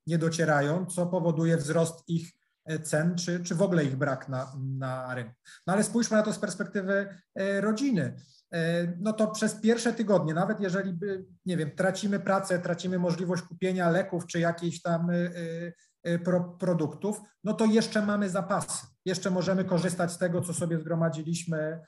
nie 0.07 0.19
docierają, 0.19 0.87
co 0.87 1.07
powoduje 1.07 1.57
wzrost 1.57 2.09
ich 2.09 2.38
cen, 2.83 3.15
czy, 3.15 3.41
czy 3.41 3.55
w 3.55 3.63
ogóle 3.63 3.85
ich 3.85 3.97
brak 3.97 4.29
na, 4.29 4.53
na 4.79 5.15
rynku. 5.15 5.35
No 5.67 5.73
ale 5.73 5.85
spójrzmy 5.85 6.17
na 6.17 6.23
to 6.23 6.33
z 6.33 6.39
perspektywy 6.39 7.09
e, 7.35 7.61
rodziny. 7.61 8.15
E, 8.53 8.87
no 9.01 9.13
to 9.13 9.29
przez 9.29 9.55
pierwsze 9.55 9.93
tygodnie, 9.93 10.35
nawet 10.35 10.61
jeżeli, 10.61 10.93
by, 10.93 11.25
nie 11.47 11.57
wiem, 11.57 11.71
tracimy 11.71 12.21
pracę, 12.21 12.59
tracimy 12.59 12.99
możliwość 12.99 13.43
kupienia 13.43 13.91
leków 13.91 14.27
czy 14.27 14.41
jakichś 14.41 14.83
tam 14.83 15.11
e, 16.05 16.19
pro, 16.19 16.45
produktów, 16.45 17.21
no 17.45 17.55
to 17.55 17.65
jeszcze 17.65 18.07
mamy 18.07 18.31
zapasy. 18.31 18.87
Jeszcze 19.05 19.31
możemy 19.31 19.65
korzystać 19.65 20.13
z 20.13 20.19
tego, 20.19 20.41
co 20.41 20.55
sobie 20.55 20.79
zgromadziliśmy 20.79 21.81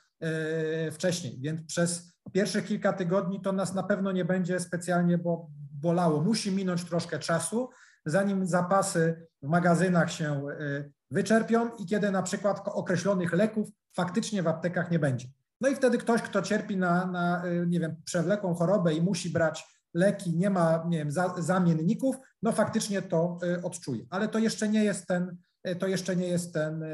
wcześniej. 0.92 1.40
Więc 1.40 1.66
przez 1.66 2.12
pierwszych 2.32 2.66
kilka 2.66 2.92
tygodni 2.92 3.40
to 3.40 3.52
nas 3.52 3.74
na 3.74 3.82
pewno 3.82 4.12
nie 4.12 4.24
będzie 4.24 4.60
specjalnie 4.60 5.18
bo, 5.18 5.50
bolało. 5.72 6.20
Musi 6.20 6.52
minąć 6.52 6.84
troszkę 6.84 7.18
czasu, 7.18 7.70
zanim 8.06 8.46
zapasy 8.46 9.26
w 9.42 9.48
magazynach 9.48 10.12
się 10.12 10.48
y, 10.48 10.92
wyczerpią 11.10 11.76
i 11.76 11.86
kiedy 11.86 12.10
na 12.10 12.22
przykład 12.22 12.68
określonych 12.68 13.32
leków 13.32 13.68
faktycznie 13.96 14.42
w 14.42 14.48
aptekach 14.48 14.90
nie 14.90 14.98
będzie. 14.98 15.28
No 15.60 15.68
i 15.68 15.76
wtedy 15.76 15.98
ktoś, 15.98 16.22
kto 16.22 16.42
cierpi 16.42 16.76
na, 16.76 17.06
na 17.06 17.46
y, 17.46 17.66
nie 17.66 17.80
wiem, 17.80 17.96
przewlekłą 18.04 18.54
chorobę 18.54 18.94
i 18.94 19.02
musi 19.02 19.30
brać 19.30 19.80
leki, 19.94 20.36
nie 20.36 20.50
ma 20.50 20.84
nie 20.88 20.98
wiem, 20.98 21.10
za, 21.10 21.34
zamienników, 21.38 22.16
no 22.42 22.52
faktycznie 22.52 23.02
to 23.02 23.38
y, 23.44 23.62
odczuje. 23.62 24.04
Ale 24.10 24.28
to 24.28 24.38
jeszcze 24.38 24.68
nie 24.68 24.84
jest 24.84 25.06
ten, 25.06 25.36
to 25.78 25.86
jeszcze 25.86 26.16
nie 26.16 26.28
jest 26.28 26.54
ten 26.54 26.84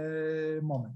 moment. 0.62 0.94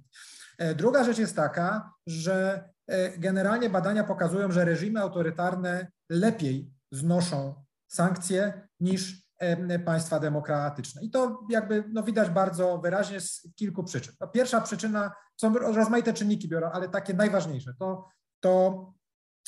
E, 0.61 0.75
druga 0.75 1.05
rzecz 1.05 1.19
jest 1.19 1.37
taka, 1.37 1.93
że 2.07 2.69
e, 2.87 3.19
generalnie 3.19 3.71
badania 3.71 4.05
pokazują, 4.05 4.53
że 4.53 4.65
reżimy 4.65 5.01
autorytarne 5.01 5.87
lepiej 6.11 6.71
znoszą 6.93 7.65
sankcje 7.89 8.69
niż 8.81 9.30
państwa 9.85 10.21
demokratyczne. 10.21 11.03
I 11.03 11.11
to 11.11 11.47
jakby 11.51 11.85
no, 11.89 12.03
widać 12.03 12.31
bardzo 12.31 12.79
wyraźnie 12.79 13.21
z 13.21 13.49
kilku 13.57 13.85
przyczyn. 13.85 14.15
No, 14.21 14.29
pierwsza 14.29 14.61
przyczyna, 14.61 15.13
są 15.41 15.55
rozmaite 15.55 16.13
czynniki 16.13 16.49
biorą, 16.49 16.71
ale 16.71 16.89
takie 16.89 17.15
najważniejsze, 17.15 17.75
to, 17.79 18.09
to 18.41 18.85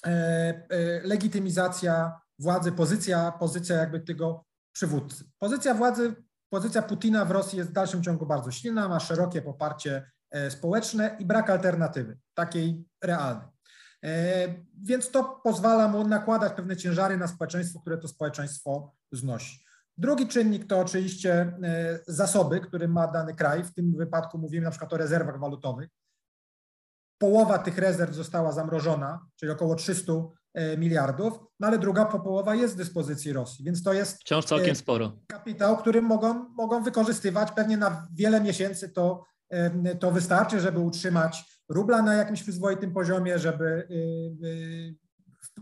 e, 0.06 0.08
e, 0.08 0.62
legitymizacja 1.04 2.20
władzy, 2.38 2.72
pozycja, 2.72 3.32
pozycja 3.32 3.76
jakby 3.76 4.00
tego 4.00 4.44
przywódcy. 4.72 5.24
Pozycja 5.38 5.74
władzy, 5.74 6.14
pozycja 6.48 6.82
Putina 6.82 7.24
w 7.24 7.30
Rosji 7.30 7.58
jest 7.58 7.70
w 7.70 7.72
dalszym 7.72 8.02
ciągu 8.02 8.26
bardzo 8.26 8.50
silna, 8.50 8.88
ma 8.88 9.00
szerokie 9.00 9.42
poparcie 9.42 10.10
e, 10.30 10.50
społeczne 10.50 11.16
i 11.18 11.26
brak 11.26 11.50
alternatywy, 11.50 12.18
takiej 12.34 12.84
realnej. 13.02 13.48
E, 14.04 14.48
więc 14.82 15.10
to 15.10 15.40
pozwala 15.44 15.88
mu 15.88 16.08
nakładać 16.08 16.52
pewne 16.52 16.76
ciężary 16.76 17.16
na 17.16 17.28
społeczeństwo, 17.28 17.80
które 17.80 17.98
to 17.98 18.08
społeczeństwo 18.08 18.94
znosi. 19.12 19.64
Drugi 19.98 20.28
czynnik 20.28 20.66
to 20.66 20.78
oczywiście 20.80 21.32
e, 21.62 21.98
zasoby, 22.06 22.60
które 22.60 22.88
ma 22.88 23.06
dany 23.06 23.34
kraj. 23.34 23.64
W 23.64 23.74
tym 23.74 23.96
wypadku 23.96 24.38
mówimy 24.38 24.64
na 24.64 24.70
przykład 24.70 24.92
o 24.92 24.96
rezerwach 24.96 25.40
walutowych. 25.40 25.88
Połowa 27.18 27.58
tych 27.58 27.78
rezerw 27.78 28.14
została 28.14 28.52
zamrożona, 28.52 29.26
czyli 29.36 29.52
około 29.52 29.74
300 29.74 30.12
e, 30.54 30.76
miliardów, 30.76 31.38
no 31.60 31.66
ale 31.66 31.78
druga 31.78 32.04
połowa 32.04 32.54
jest 32.54 32.74
w 32.74 32.76
dyspozycji 32.76 33.32
Rosji, 33.32 33.64
więc 33.64 33.82
to 33.82 33.92
jest 33.92 34.20
wciąż 34.20 34.44
całkiem 34.44 34.70
e, 34.72 34.74
sporo. 34.74 35.18
Kapitał, 35.26 35.76
który 35.76 36.02
mogą, 36.02 36.48
mogą 36.48 36.82
wykorzystywać 36.82 37.52
pewnie 37.52 37.76
na 37.76 38.06
wiele 38.14 38.40
miesięcy 38.40 38.88
to, 38.88 39.24
to 40.00 40.10
wystarczy, 40.10 40.60
żeby 40.60 40.78
utrzymać 40.78 41.62
rubla 41.68 42.02
na 42.02 42.14
jakimś 42.14 42.42
przyzwoitym 42.42 42.92
poziomie, 42.92 43.38
żeby 43.38 43.88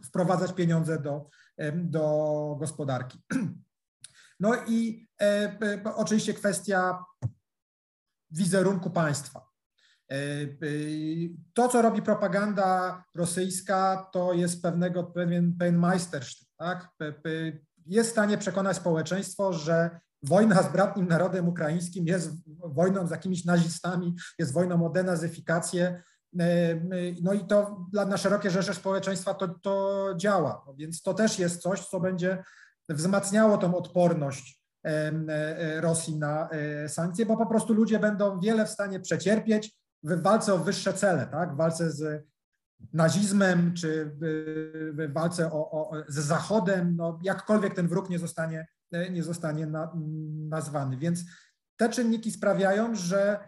wprowadzać 0.05 0.53
pieniądze 0.53 0.99
do, 0.99 1.29
do 1.75 2.57
gospodarki. 2.61 3.19
No 4.41 4.55
i 4.69 5.09
e, 5.21 5.25
e, 5.63 5.95
oczywiście 5.95 6.35
kwestia 6.35 7.05
wizerunku 8.31 8.91
państwa. 8.91 9.51
E, 10.11 10.17
to, 11.55 11.69
co 11.69 11.83
robi 11.83 12.03
propaganda 12.03 13.05
rosyjska, 13.15 14.09
to 14.13 14.33
jest 14.33 14.63
pewnego, 14.63 15.05
pewien, 15.05 15.57
pewien 15.59 15.77
majstersztyk. 15.77 16.49
Tak? 16.57 16.89
Jest 17.87 18.09
w 18.09 18.13
stanie 18.13 18.39
przekonać 18.39 18.77
społeczeństwo, 18.77 19.53
że 19.53 20.01
wojna 20.23 20.63
z 20.63 20.73
bratnim 20.73 21.09
narodem 21.09 21.49
ukraińskim 21.49 22.07
jest 22.07 22.31
wojną 22.65 23.07
z 23.07 23.11
jakimiś 23.11 23.45
nazistami, 23.45 24.15
jest 24.39 24.53
wojną 24.53 24.87
o 24.87 24.91
denazyfikację. 24.91 26.03
No 27.23 27.33
i 27.33 27.47
to 27.49 27.87
dla, 27.93 28.05
na 28.05 28.17
szerokie 28.17 28.51
rzesze 28.51 28.75
społeczeństwa 28.75 29.35
to, 29.35 29.49
to 29.49 30.07
działa. 30.17 30.65
No 30.67 30.75
więc 30.75 31.03
to 31.03 31.15
też 31.15 31.39
jest 31.39 31.63
coś, 31.63 31.89
co 31.89 32.01
będzie 32.01 32.43
wzmacniało 32.95 33.59
tą 33.59 33.75
odporność 33.75 34.63
e, 34.85 35.13
e, 35.29 35.81
Rosji 35.81 36.17
na 36.17 36.49
e, 36.49 36.89
sankcje, 36.89 37.27
bo 37.27 37.37
po 37.37 37.47
prostu 37.47 37.75
ludzie 37.75 37.99
będą 37.99 38.41
wiele 38.41 38.67
w 38.67 38.71
stanie 38.71 39.01
przecierpieć 39.01 39.77
w 40.03 40.23
walce 40.23 40.55
o 40.55 40.59
wyższe 40.59 40.93
cele, 40.93 41.27
tak? 41.27 41.55
w 41.55 41.57
walce 41.57 41.91
z 41.91 42.27
nazizmem 42.93 43.75
czy 43.75 44.17
w 44.19 45.13
walce 45.13 45.53
o, 45.53 45.71
o, 45.71 45.93
z 46.09 46.19
Zachodem, 46.19 46.97
no 46.97 47.19
jakkolwiek 47.23 47.75
ten 47.75 47.89
wróg 47.89 48.11
nie 48.11 48.19
zostanie, 48.19 48.67
nie 49.11 49.23
zostanie 49.23 49.67
na, 49.67 49.93
nazwany. 50.49 50.97
Więc 50.97 51.25
te 51.77 51.89
czynniki 51.89 52.31
sprawiają, 52.31 52.95
że 52.95 53.39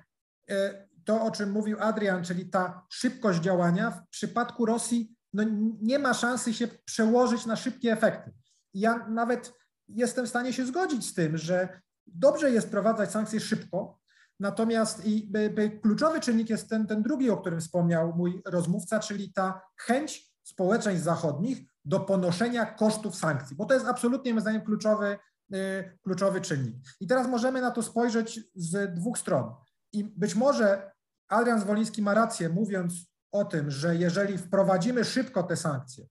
to, 1.05 1.25
o 1.25 1.31
czym 1.31 1.51
mówił 1.51 1.77
Adrian, 1.81 2.25
czyli 2.25 2.51
ta 2.51 2.87
szybkość 2.91 3.41
działania 3.41 3.91
w 3.91 4.09
przypadku 4.09 4.67
Rosji 4.67 5.17
no, 5.33 5.45
nie 5.83 5.99
ma 5.99 6.15
szansy 6.15 6.55
się 6.55 6.69
przełożyć 6.85 7.47
na 7.47 7.57
szybkie 7.57 7.93
efekty 7.93 8.33
ja 8.75 9.07
nawet 9.09 9.55
jestem 9.89 10.27
w 10.27 10.29
stanie 10.29 10.53
się 10.53 10.67
zgodzić 10.67 11.07
z 11.07 11.15
tym, 11.15 11.39
że 11.39 11.81
dobrze 12.07 12.51
jest 12.51 12.67
wprowadzać 12.67 13.11
sankcje 13.11 13.41
szybko, 13.41 13.99
natomiast 14.41 15.07
i 15.07 15.27
by, 15.31 15.51
by 15.51 15.71
kluczowy 15.71 16.21
czynnik 16.21 16.51
jest 16.51 16.69
ten, 16.69 16.87
ten 16.87 17.03
drugi, 17.03 17.31
o 17.31 17.37
którym 17.37 17.61
wspomniał 17.61 18.15
mój 18.17 18.43
rozmówca, 18.47 19.01
czyli 19.01 19.33
ta 19.33 19.61
chęć 19.77 20.33
społeczeństw 20.43 21.05
zachodnich 21.05 21.59
do 21.85 22.01
ponoszenia 22.01 22.67
kosztów 22.67 23.17
sankcji, 23.17 23.57
bo 23.57 23.65
to 23.65 23.75
jest 23.75 23.87
absolutnie 23.87 24.33
moim 24.33 24.41
zdaniem 24.41 24.63
kluczowy, 24.63 25.19
y, 25.55 25.99
kluczowy 26.03 26.41
czynnik. 26.41 26.77
I 27.01 27.07
teraz 27.07 27.29
możemy 27.29 27.61
na 27.61 27.71
to 27.71 27.83
spojrzeć 27.83 28.41
z 28.55 28.95
dwóch 28.95 29.19
stron. 29.19 29.55
I 29.93 30.05
być 30.05 30.35
może 30.35 30.93
Adrian 31.29 31.61
Zwoliński 31.61 32.03
ma 32.03 32.15
rację, 32.15 32.49
mówiąc 32.49 32.95
o 33.33 33.45
tym, 33.45 33.71
że 33.71 33.97
jeżeli 33.97 34.39
wprowadzimy 34.39 35.05
szybko 35.05 35.43
te 35.43 35.57
sankcje, 35.57 36.07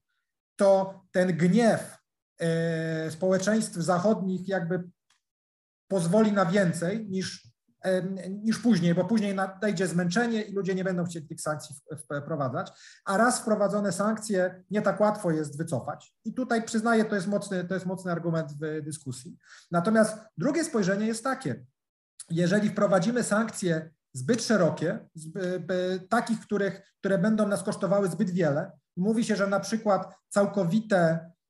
to 0.56 1.00
ten 1.12 1.36
gniew 1.36 2.01
społeczeństw 3.10 3.74
zachodnich 3.74 4.48
jakby 4.48 4.84
pozwoli 5.92 6.32
na 6.32 6.46
więcej 6.46 7.06
niż, 7.10 7.48
e, 7.84 8.02
niż 8.30 8.58
później, 8.58 8.94
bo 8.94 9.04
później 9.04 9.34
nadejdzie 9.34 9.86
zmęczenie 9.86 10.42
i 10.42 10.52
ludzie 10.52 10.74
nie 10.74 10.84
będą 10.84 11.04
chcieli 11.04 11.28
tych 11.28 11.40
sankcji 11.40 11.76
wprowadzać, 12.22 12.70
a 13.04 13.16
raz 13.16 13.40
wprowadzone 13.40 13.92
sankcje 13.92 14.64
nie 14.70 14.82
tak 14.82 15.00
łatwo 15.00 15.30
jest 15.30 15.58
wycofać. 15.58 16.14
I 16.24 16.34
tutaj 16.34 16.62
przyznaję, 16.62 17.04
to 17.04 17.14
jest 17.14 17.26
mocny, 17.26 17.64
to 17.64 17.74
jest 17.74 17.86
mocny 17.86 18.12
argument 18.12 18.52
w 18.52 18.82
dyskusji. 18.82 19.38
Natomiast 19.70 20.18
drugie 20.36 20.64
spojrzenie 20.64 21.06
jest 21.06 21.24
takie, 21.24 21.64
jeżeli 22.30 22.68
wprowadzimy 22.68 23.22
sankcje 23.22 23.90
zbyt 24.12 24.42
szerokie, 24.42 25.08
takich, 26.08 26.40
których, 26.40 26.82
które 26.98 27.18
będą 27.18 27.48
nas 27.48 27.62
kosztowały 27.62 28.08
zbyt 28.08 28.30
wiele, 28.30 28.72
mówi 28.96 29.24
się, 29.24 29.36
że 29.36 29.46
na 29.46 29.60
przykład 29.60 30.14
całkowite 30.28 31.32
E, 31.32 31.41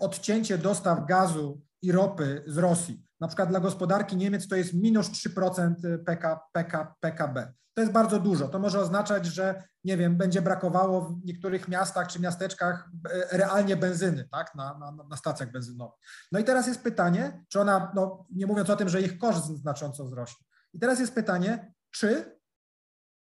odcięcie 0.00 0.58
dostaw 0.58 1.06
gazu 1.06 1.62
i 1.82 1.92
ropy 1.92 2.44
z 2.46 2.58
Rosji, 2.58 3.06
na 3.20 3.28
przykład 3.28 3.48
dla 3.48 3.60
gospodarki 3.60 4.16
Niemiec 4.16 4.48
to 4.48 4.56
jest 4.56 4.74
minus 4.74 5.10
3% 5.10 5.74
PK, 6.04 6.40
PK, 6.52 6.94
PKB. 7.00 7.52
To 7.74 7.80
jest 7.80 7.92
bardzo 7.92 8.20
dużo. 8.20 8.48
To 8.48 8.58
może 8.58 8.80
oznaczać, 8.80 9.26
że 9.26 9.64
nie 9.84 9.96
wiem, 9.96 10.16
będzie 10.16 10.42
brakowało 10.42 11.00
w 11.00 11.24
niektórych 11.24 11.68
miastach 11.68 12.08
czy 12.08 12.20
miasteczkach 12.20 12.90
e, 13.10 13.38
realnie 13.38 13.76
benzyny, 13.76 14.28
tak, 14.32 14.54
na, 14.54 14.78
na, 14.78 15.04
na 15.10 15.16
stacjach 15.16 15.52
benzynowych. 15.52 15.98
No 16.32 16.38
i 16.38 16.44
teraz 16.44 16.66
jest 16.66 16.82
pytanie, 16.82 17.44
czy 17.48 17.60
ona, 17.60 17.92
no 17.94 18.26
nie 18.30 18.46
mówiąc 18.46 18.70
o 18.70 18.76
tym, 18.76 18.88
że 18.88 19.02
ich 19.02 19.18
koszt 19.18 19.46
znacząco 19.46 20.04
wzrośnie, 20.04 20.46
I 20.72 20.78
teraz 20.78 21.00
jest 21.00 21.14
pytanie, 21.14 21.74
czy 21.90 22.38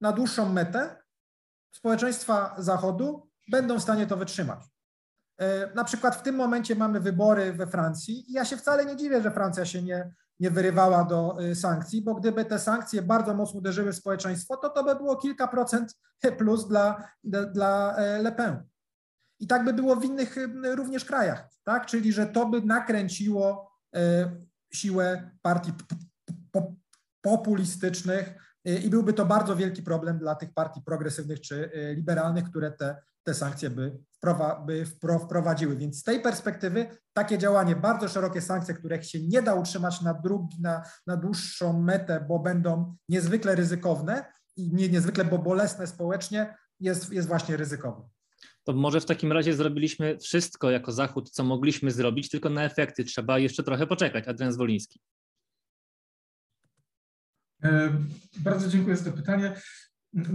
na 0.00 0.12
dłuższą 0.12 0.52
metę 0.52 1.02
społeczeństwa 1.74 2.54
Zachodu 2.58 3.30
będą 3.50 3.78
w 3.78 3.82
stanie 3.82 4.06
to 4.06 4.16
wytrzymać. 4.16 4.64
E, 5.38 5.75
na 5.75 5.85
przykład 5.85 6.16
w 6.16 6.23
tym 6.23 6.35
momencie 6.35 6.75
mamy 6.75 7.00
wybory 7.00 7.52
we 7.52 7.66
Francji 7.66 8.30
i 8.30 8.33
ja 8.33 8.45
się 8.45 8.57
wcale 8.57 8.87
nie 8.87 8.97
dziwię, 8.97 9.23
że 9.23 9.30
Francja 9.30 9.64
się 9.64 9.83
nie, 9.83 10.12
nie 10.40 10.50
wyrywała 10.50 11.04
do 11.04 11.38
e, 11.40 11.54
sankcji, 11.54 12.02
bo 12.02 12.14
gdyby 12.14 12.45
te 12.45 12.59
sankcje 12.59 13.02
bardzo 13.02 13.35
mocno 13.35 13.59
uderzyły 13.59 13.92
w 13.92 13.97
społeczeństwo, 13.97 14.57
to 14.57 14.68
to 14.68 14.85
by 14.85 14.97
było 14.97 15.16
kilka 15.16 15.49
procent 15.49 15.95
plus 16.38 16.68
dla, 16.68 17.11
dla 17.25 17.97
e, 17.97 18.23
Le 18.23 18.33
Pen. 18.33 18.62
I 19.40 19.47
tak 19.47 19.64
by 19.64 19.73
było 19.73 19.97
w 19.97 20.04
innych 20.04 20.37
również 20.75 21.04
krajach, 21.04 21.49
tak? 21.64 21.87
Czyli 21.87 22.12
że 22.12 22.26
to 22.26 22.47
by 22.47 22.62
nakręciło 22.62 23.73
siłę 24.73 25.30
partii 25.42 25.73
populistycznych 27.21 28.35
i 28.64 28.90
byłby 28.90 29.12
to 29.12 29.26
bardzo 29.26 29.57
wielki 29.57 29.83
problem 29.83 30.18
dla 30.18 30.35
tych 30.35 30.54
partii 30.54 30.83
progresywnych 30.83 31.40
czy 31.40 31.71
liberalnych, 31.97 32.45
które 32.45 32.71
te, 32.71 32.97
te 33.28 33.35
sankcje 33.35 33.70
by 33.70 33.99
by 34.66 34.87
wprowadziły. 35.25 35.76
Więc 35.76 35.99
z 35.99 36.02
tej 36.02 36.20
perspektywy 36.20 36.87
takie 37.12 37.38
działanie, 37.38 37.76
bardzo 37.76 38.08
szerokie 38.08 38.40
sankcje, 38.40 38.75
których 38.75 39.06
się 39.06 39.18
nie 39.23 39.42
da 39.42 39.54
utrzymać 39.54 40.00
na, 40.00 40.14
drugi, 40.14 40.61
na, 40.61 40.82
na 41.06 41.16
dłuższą 41.16 41.82
metę, 41.82 42.25
bo 42.28 42.38
będą 42.38 42.97
niezwykle 43.08 43.54
ryzykowne 43.54 44.25
i 44.56 44.75
nie, 44.75 44.88
niezwykle 44.88 45.25
bo 45.25 45.38
bolesne 45.38 45.87
społecznie, 45.87 46.54
jest, 46.80 47.12
jest 47.12 47.28
właśnie 47.28 47.56
ryzykowne. 47.56 48.08
To 48.64 48.73
może 48.73 49.00
w 49.00 49.06
takim 49.06 49.32
razie 49.32 49.54
zrobiliśmy 49.54 50.18
wszystko 50.18 50.70
jako 50.70 50.92
Zachód, 50.92 51.30
co 51.30 51.44
mogliśmy 51.44 51.90
zrobić, 51.90 52.28
tylko 52.28 52.50
na 52.50 52.64
efekty 52.64 53.04
trzeba 53.04 53.38
jeszcze 53.38 53.62
trochę 53.62 53.87
poczekać. 53.87 54.28
Adrian 54.28 54.52
Zwoliński. 54.52 55.00
E, 57.62 57.90
bardzo 58.38 58.68
dziękuję 58.68 58.97
za 58.97 59.11
to 59.11 59.16
pytanie. 59.16 59.54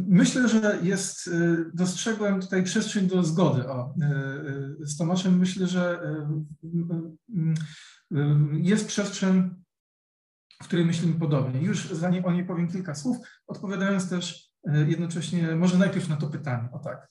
Myślę, 0.08 0.50
że 0.50 0.80
jest, 0.84 1.28
y, 1.28 1.72
dostrzegłem 1.74 2.42
tutaj 2.42 2.64
przestrzeń 2.64 3.08
do 3.08 3.24
zgody 3.24 3.68
o, 3.68 3.96
y, 4.02 4.84
y, 4.84 4.88
z 4.88 4.98
Tomaszem. 4.98 5.40
Myślę, 5.40 5.68
że 5.68 6.00
jest 8.54 8.88
przestrzeń, 8.88 9.50
w 10.64 10.68
której 10.68 10.86
myślimy 10.86 11.20
podobnie. 11.20 11.62
Już 11.62 11.90
zanim 11.90 12.26
o 12.26 12.32
niej 12.32 12.46
powiem 12.46 12.68
kilka 12.68 12.96
słów, 12.96 13.18
odpowiadając 13.48 14.10
też 14.10 14.54
jednocześnie, 14.88 15.56
może 15.56 15.78
najpierw 15.78 16.10
na 16.10 16.18
to 16.18 16.28
pytanie, 16.28 16.70
o 16.72 16.80
tak. 16.80 17.10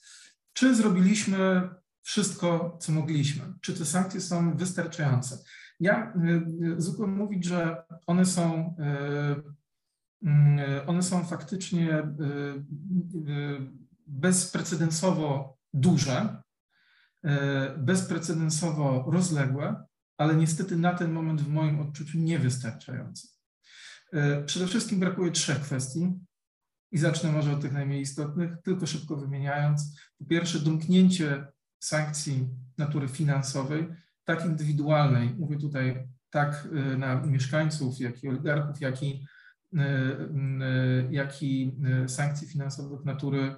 Czy 0.53 0.75
zrobiliśmy 0.75 1.69
wszystko, 2.03 2.79
co 2.81 2.93
mogliśmy? 2.93 3.43
Czy 3.61 3.75
te 3.75 3.85
sankcje 3.85 4.21
są 4.21 4.57
wystarczające? 4.57 5.39
Ja 5.81 6.15
zwykle 6.77 7.07
mówić, 7.07 7.45
że 7.45 7.83
one 8.07 8.25
są 8.25 8.77
one 10.87 11.03
są 11.03 11.25
faktycznie 11.25 11.99
y, 11.99 12.05
y, 13.31 13.71
bezprecedensowo 14.07 15.59
duże, 15.75 16.43
bezprecedensowo 17.79 19.11
rozległe, 19.11 19.85
ale 20.17 20.37
niestety 20.37 20.77
na 20.77 20.95
ten 20.95 21.13
moment 21.13 21.41
w 21.41 21.49
moim 21.49 21.81
odczuciu 21.81 22.19
niewystarczające. 22.19 23.29
Przede 24.47 24.67
wszystkim 24.67 25.01
brakuje 25.01 25.31
trzech 25.31 25.61
kwestii 25.61 26.13
i 26.93 26.99
zacznę 26.99 27.33
może 27.33 27.53
od 27.53 27.61
tych 27.61 27.73
najmniej 27.73 28.01
istotnych, 28.01 28.51
tylko 28.65 28.87
szybko 28.87 29.17
wymieniając. 29.17 30.01
Po 30.19 30.25
pierwsze, 30.25 30.61
domknięcie 30.61 31.47
sankcji 31.83 32.49
natury 32.79 33.09
finansowej, 33.09 33.89
tak 34.25 34.45
indywidualnej, 34.45 35.35
mówię 35.39 35.59
tutaj 35.59 36.09
tak 36.31 36.69
na 36.99 37.21
mieszkańców, 37.21 38.01
jak 38.01 38.23
i 38.23 38.29
oligarchów, 38.29 38.81
jak 38.81 39.03
i 39.03 39.27
jak 41.11 41.43
i 41.43 41.77
y, 42.05 42.09
sankcji 42.09 42.49
finansowych 42.49 43.05
natury 43.05 43.57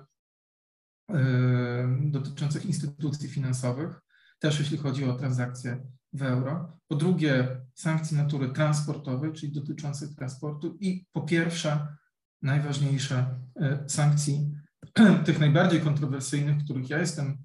dotyczących 2.01 2.67
instytucji 2.67 3.29
finansowych, 3.29 4.01
też 4.39 4.59
jeśli 4.59 4.79
chodzi 4.79 5.05
o 5.05 5.15
transakcje 5.15 5.87
w 6.13 6.23
euro. 6.23 6.81
Po 6.89 6.97
drugie, 6.97 7.61
sankcji 7.75 8.17
natury 8.17 8.49
transportowej, 8.49 9.33
czyli 9.33 9.53
dotyczących 9.53 10.15
transportu. 10.15 10.77
I 10.81 11.07
po 11.13 11.23
pierwsze, 11.23 11.97
najważniejsze, 12.43 13.41
sankcji 13.87 14.55
tych 15.27 15.41
najbardziej 15.41 15.81
kontrowersyjnych, 15.81 16.65
których 16.65 16.91
ja 16.91 16.99
jestem 16.99 17.39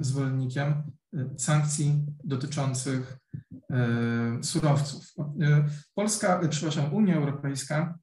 zwolennikiem, 0.00 0.82
sankcji 1.36 2.06
dotyczących 2.24 3.18
E, 3.74 4.42
surowców. 4.42 5.14
E, 5.40 5.68
Polska, 5.94 6.40
e, 6.40 6.48
przepraszam, 6.48 6.94
Unia 6.94 7.16
Europejska 7.16 7.98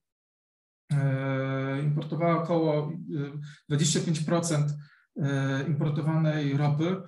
importowała 1.83 2.43
około 2.43 2.93
25% 3.71 4.63
importowanej 5.67 6.57
ropy 6.57 7.01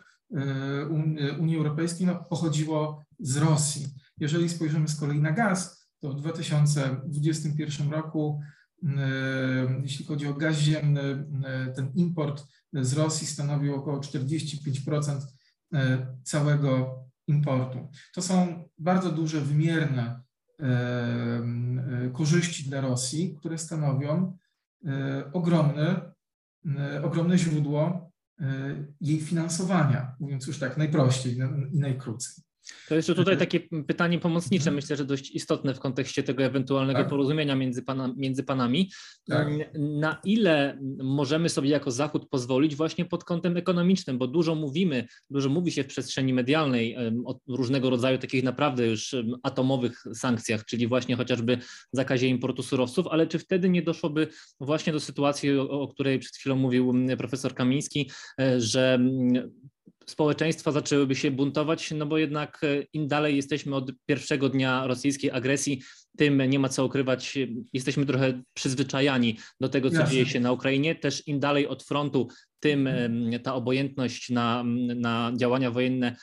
Unii 1.40 1.58
Europejskiej 1.58 2.08
no, 2.08 2.16
pochodziło 2.30 3.06
z 3.20 3.38
Rosji. 3.38 3.88
Jeżeli 4.18 4.50
spojrzymy 4.50 4.88
z 4.88 5.00
kolei 5.00 5.20
na 5.20 5.32
gaz, 5.32 5.88
to 6.00 6.10
w 6.10 6.16
2021 6.16 7.92
roku, 7.92 8.42
jeśli 9.82 10.06
chodzi 10.06 10.28
o 10.28 10.34
gaz 10.34 10.56
ziemny, 10.56 11.26
ten 11.76 11.92
import 11.96 12.44
z 12.74 12.94
Rosji 12.94 13.28
stanowił 13.28 13.76
około 13.76 14.00
45% 14.00 15.20
całego 16.24 17.04
importu. 17.28 17.90
To 18.14 18.22
są 18.22 18.70
bardzo 18.78 19.12
duże, 19.12 19.42
wymierne 19.42 20.22
e, 20.60 20.66
e, 20.66 22.10
korzyści 22.14 22.70
dla 22.70 22.82
Rosji, 22.82 23.36
które 23.40 23.58
stanowią 23.58 24.38
e, 24.86 25.32
ogromne, 25.34 26.14
ogromne 27.04 27.38
źródło 27.38 28.12
jej 29.02 29.22
finansowania, 29.22 30.16
mówiąc 30.20 30.48
już 30.48 30.60
tak 30.60 30.78
najprościej 30.78 31.38
i 31.74 31.80
najkrócej. 31.80 32.44
To 32.90 32.96
jeszcze 32.96 33.16
tutaj 33.16 33.38
takie 33.38 33.60
pytanie 33.88 34.20
pomocnicze, 34.20 34.62
mhm. 34.62 34.76
myślę, 34.76 34.96
że 34.96 35.06
dość 35.06 35.32
istotne 35.32 35.74
w 35.74 35.80
kontekście 35.80 36.24
tego 36.24 36.44
ewentualnego 36.44 37.00
tak. 37.00 37.10
porozumienia 37.10 37.56
między, 37.56 37.84
pana, 37.84 38.14
między 38.18 38.44
panami. 38.44 38.92
Tak. 39.28 39.48
Na 39.74 40.22
ile 40.24 40.80
możemy 41.04 41.50
sobie 41.50 41.70
jako 41.70 41.92
Zachód 41.92 42.30
pozwolić 42.30 42.76
właśnie 42.76 43.06
pod 43.06 43.24
kątem 43.24 43.58
ekonomicznym, 43.58 44.18
bo 44.18 44.28
dużo 44.28 44.56
mówimy, 44.56 45.08
dużo 45.30 45.50
mówi 45.50 45.72
się 45.72 45.84
w 45.84 45.88
przestrzeni 45.88 46.34
medialnej 46.34 46.98
o 47.26 47.40
różnego 47.48 47.90
rodzaju 47.90 48.18
takich 48.18 48.44
naprawdę 48.44 48.88
już 48.88 49.16
atomowych 49.44 50.04
sankcjach, 50.14 50.66
czyli 50.66 50.88
właśnie 50.88 51.16
chociażby 51.16 51.58
zakazie 51.92 52.28
importu 52.28 52.64
surowców, 52.64 53.08
ale 53.08 53.28
czy 53.28 53.40
wtedy 53.40 53.70
nie 53.70 53.82
doszłoby 53.82 54.28
właśnie 54.60 54.94
do 54.94 55.00
sytuacji, 55.00 55.60
o, 55.60 55.70
o 55.70 55.88
której 55.88 56.20
przed 56.20 56.36
chwilą 56.36 56.56
mówił 56.56 56.94
profesor 57.18 57.56
Kamiński, 57.56 58.12
e, 58.40 58.62
że 58.62 59.00
społeczeństwa 60.06 60.72
zaczęłyby 60.72 61.16
się 61.16 61.32
buntować, 61.32 61.92
no 61.92 62.06
bo 62.06 62.18
jednak 62.18 62.62
e, 62.64 62.84
im 62.94 63.08
dalej 63.08 63.36
jesteśmy 63.36 63.76
od 63.76 63.92
pierwszego 64.06 64.50
dnia 64.50 64.88
rosyjskiej 64.88 65.32
agresji, 65.32 65.82
tym 66.18 66.42
nie 66.50 66.60
ma 66.60 66.70
co 66.70 66.86
ukrywać, 66.86 67.38
jesteśmy 67.74 68.06
trochę 68.06 68.42
przyzwyczajani 68.54 69.38
do 69.60 69.70
tego, 69.70 69.90
co 69.90 69.96
Jasne. 69.96 70.12
dzieje 70.12 70.26
się 70.26 70.40
na 70.40 70.52
Ukrainie. 70.52 70.96
Też 70.96 71.28
im 71.28 71.40
dalej 71.40 71.68
od 71.68 71.84
frontu, 71.84 72.28
tym 72.60 72.90
ta 73.44 73.56
obojętność 73.56 74.30
na, 74.30 74.64
na 74.96 75.32
działania 75.36 75.72
wojenne 75.72 76.08
e, 76.08 76.16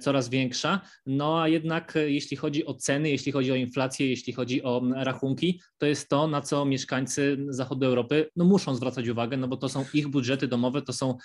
coraz 0.00 0.28
większa. 0.28 0.80
No 1.06 1.42
a 1.42 1.48
jednak 1.48 1.96
e, 1.96 2.10
jeśli 2.10 2.36
chodzi 2.36 2.66
o 2.66 2.74
ceny, 2.74 3.10
jeśli 3.10 3.32
chodzi 3.32 3.52
o 3.52 3.54
inflację, 3.54 4.10
jeśli 4.10 4.32
chodzi 4.32 4.62
o 4.62 4.82
rachunki, 4.94 5.60
to 5.78 5.86
jest 5.86 6.08
to, 6.08 6.28
na 6.28 6.40
co 6.40 6.64
mieszkańcy 6.64 7.46
zachodu 7.48 7.86
Europy 7.86 8.30
no, 8.36 8.44
muszą 8.44 8.74
zwracać 8.74 9.08
uwagę, 9.08 9.36
no 9.36 9.48
bo 9.48 9.56
to 9.56 9.68
są 9.68 9.84
ich 9.94 10.08
budżety 10.08 10.48
domowe, 10.48 10.82
to 10.82 10.92
są 10.92 11.16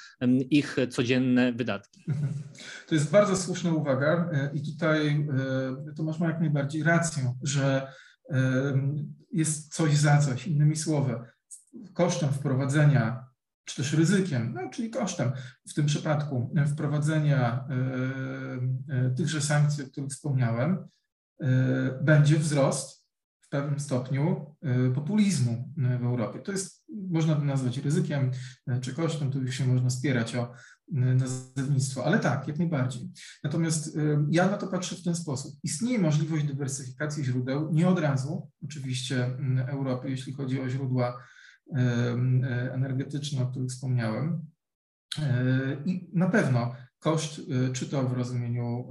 ich 0.49 0.77
codzienne 0.89 1.53
wydatki. 1.53 2.05
To 2.87 2.95
jest 2.95 3.11
bardzo 3.11 3.35
słuszna 3.35 3.73
uwaga 3.73 4.29
e, 4.33 4.49
i 4.53 4.71
tutaj 4.71 5.27
Tomasz 5.97 6.19
ma 6.19 6.27
jak 6.27 6.39
najbardziej 6.39 6.83
rację, 6.83 7.33
że 7.43 7.87
jest 9.31 9.73
coś 9.73 9.97
za 9.97 10.17
coś, 10.17 10.47
innymi 10.47 10.75
słowy, 10.75 11.19
kosztem 11.93 12.29
wprowadzenia 12.29 13.22
czy 13.65 13.75
też 13.75 13.93
ryzykiem, 13.93 14.53
no, 14.53 14.69
czyli 14.69 14.89
kosztem 14.89 15.31
w 15.69 15.73
tym 15.73 15.85
przypadku 15.85 16.53
wprowadzenia 16.67 17.67
e, 17.69 18.95
e, 18.95 19.09
tychże 19.09 19.41
sankcji, 19.41 19.83
o 19.83 19.87
których 19.87 20.09
wspomniałem, 20.09 20.87
e, 21.41 21.47
będzie 22.03 22.39
wzrost 22.39 23.03
w 23.41 23.49
pewnym 23.49 23.79
stopniu 23.79 24.55
populizmu 24.95 25.73
w 25.77 26.03
Europie. 26.03 26.39
To 26.39 26.51
jest, 26.51 26.85
można 27.09 27.35
by 27.35 27.45
nazwać 27.45 27.77
ryzykiem 27.77 28.31
czy 28.81 28.93
kosztem, 28.93 29.31
tu 29.31 29.41
już 29.41 29.55
się 29.55 29.65
można 29.67 29.89
spierać 29.89 30.35
o 30.35 30.53
nazewnictwo, 30.91 32.05
ale 32.05 32.19
tak, 32.19 32.47
jak 32.47 32.57
najbardziej. 32.57 33.11
Natomiast 33.43 33.97
ja 34.29 34.49
na 34.49 34.57
to 34.57 34.67
patrzę 34.67 34.95
w 34.95 35.03
ten 35.03 35.15
sposób. 35.15 35.55
Istnieje 35.63 35.99
możliwość 35.99 36.45
dywersyfikacji 36.45 37.23
źródeł, 37.23 37.73
nie 37.73 37.87
od 37.87 37.99
razu, 37.99 38.49
oczywiście 38.63 39.37
Europy, 39.67 40.09
jeśli 40.09 40.33
chodzi 40.33 40.61
o 40.61 40.69
źródła 40.69 41.23
energetyczne, 42.73 43.41
o 43.43 43.47
których 43.47 43.69
wspomniałem. 43.69 44.45
E, 45.19 45.77
I 45.85 46.09
na 46.13 46.29
pewno 46.29 46.75
koszt, 46.99 47.41
e, 47.69 47.73
czy 47.73 47.89
to 47.89 48.03
w 48.03 48.13
rozumieniu 48.13 48.89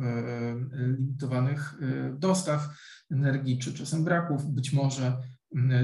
limitowanych 0.72 1.74
dostaw 2.18 2.68
energii, 3.10 3.58
czy 3.58 3.74
czasem 3.74 4.04
braków, 4.04 4.50
być 4.50 4.72
może 4.72 5.18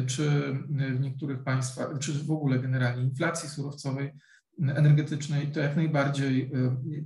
czy 0.07 0.31
w 0.69 1.01
niektórych 1.01 1.45
państwach, 1.45 1.99
czy 1.99 2.13
w 2.13 2.31
ogóle 2.31 2.59
generalnie 2.59 3.03
inflacji 3.03 3.49
surowcowej, 3.49 4.13
energetycznej, 4.59 5.53
to 5.53 5.61
jak 5.61 5.77
najbardziej 5.77 6.53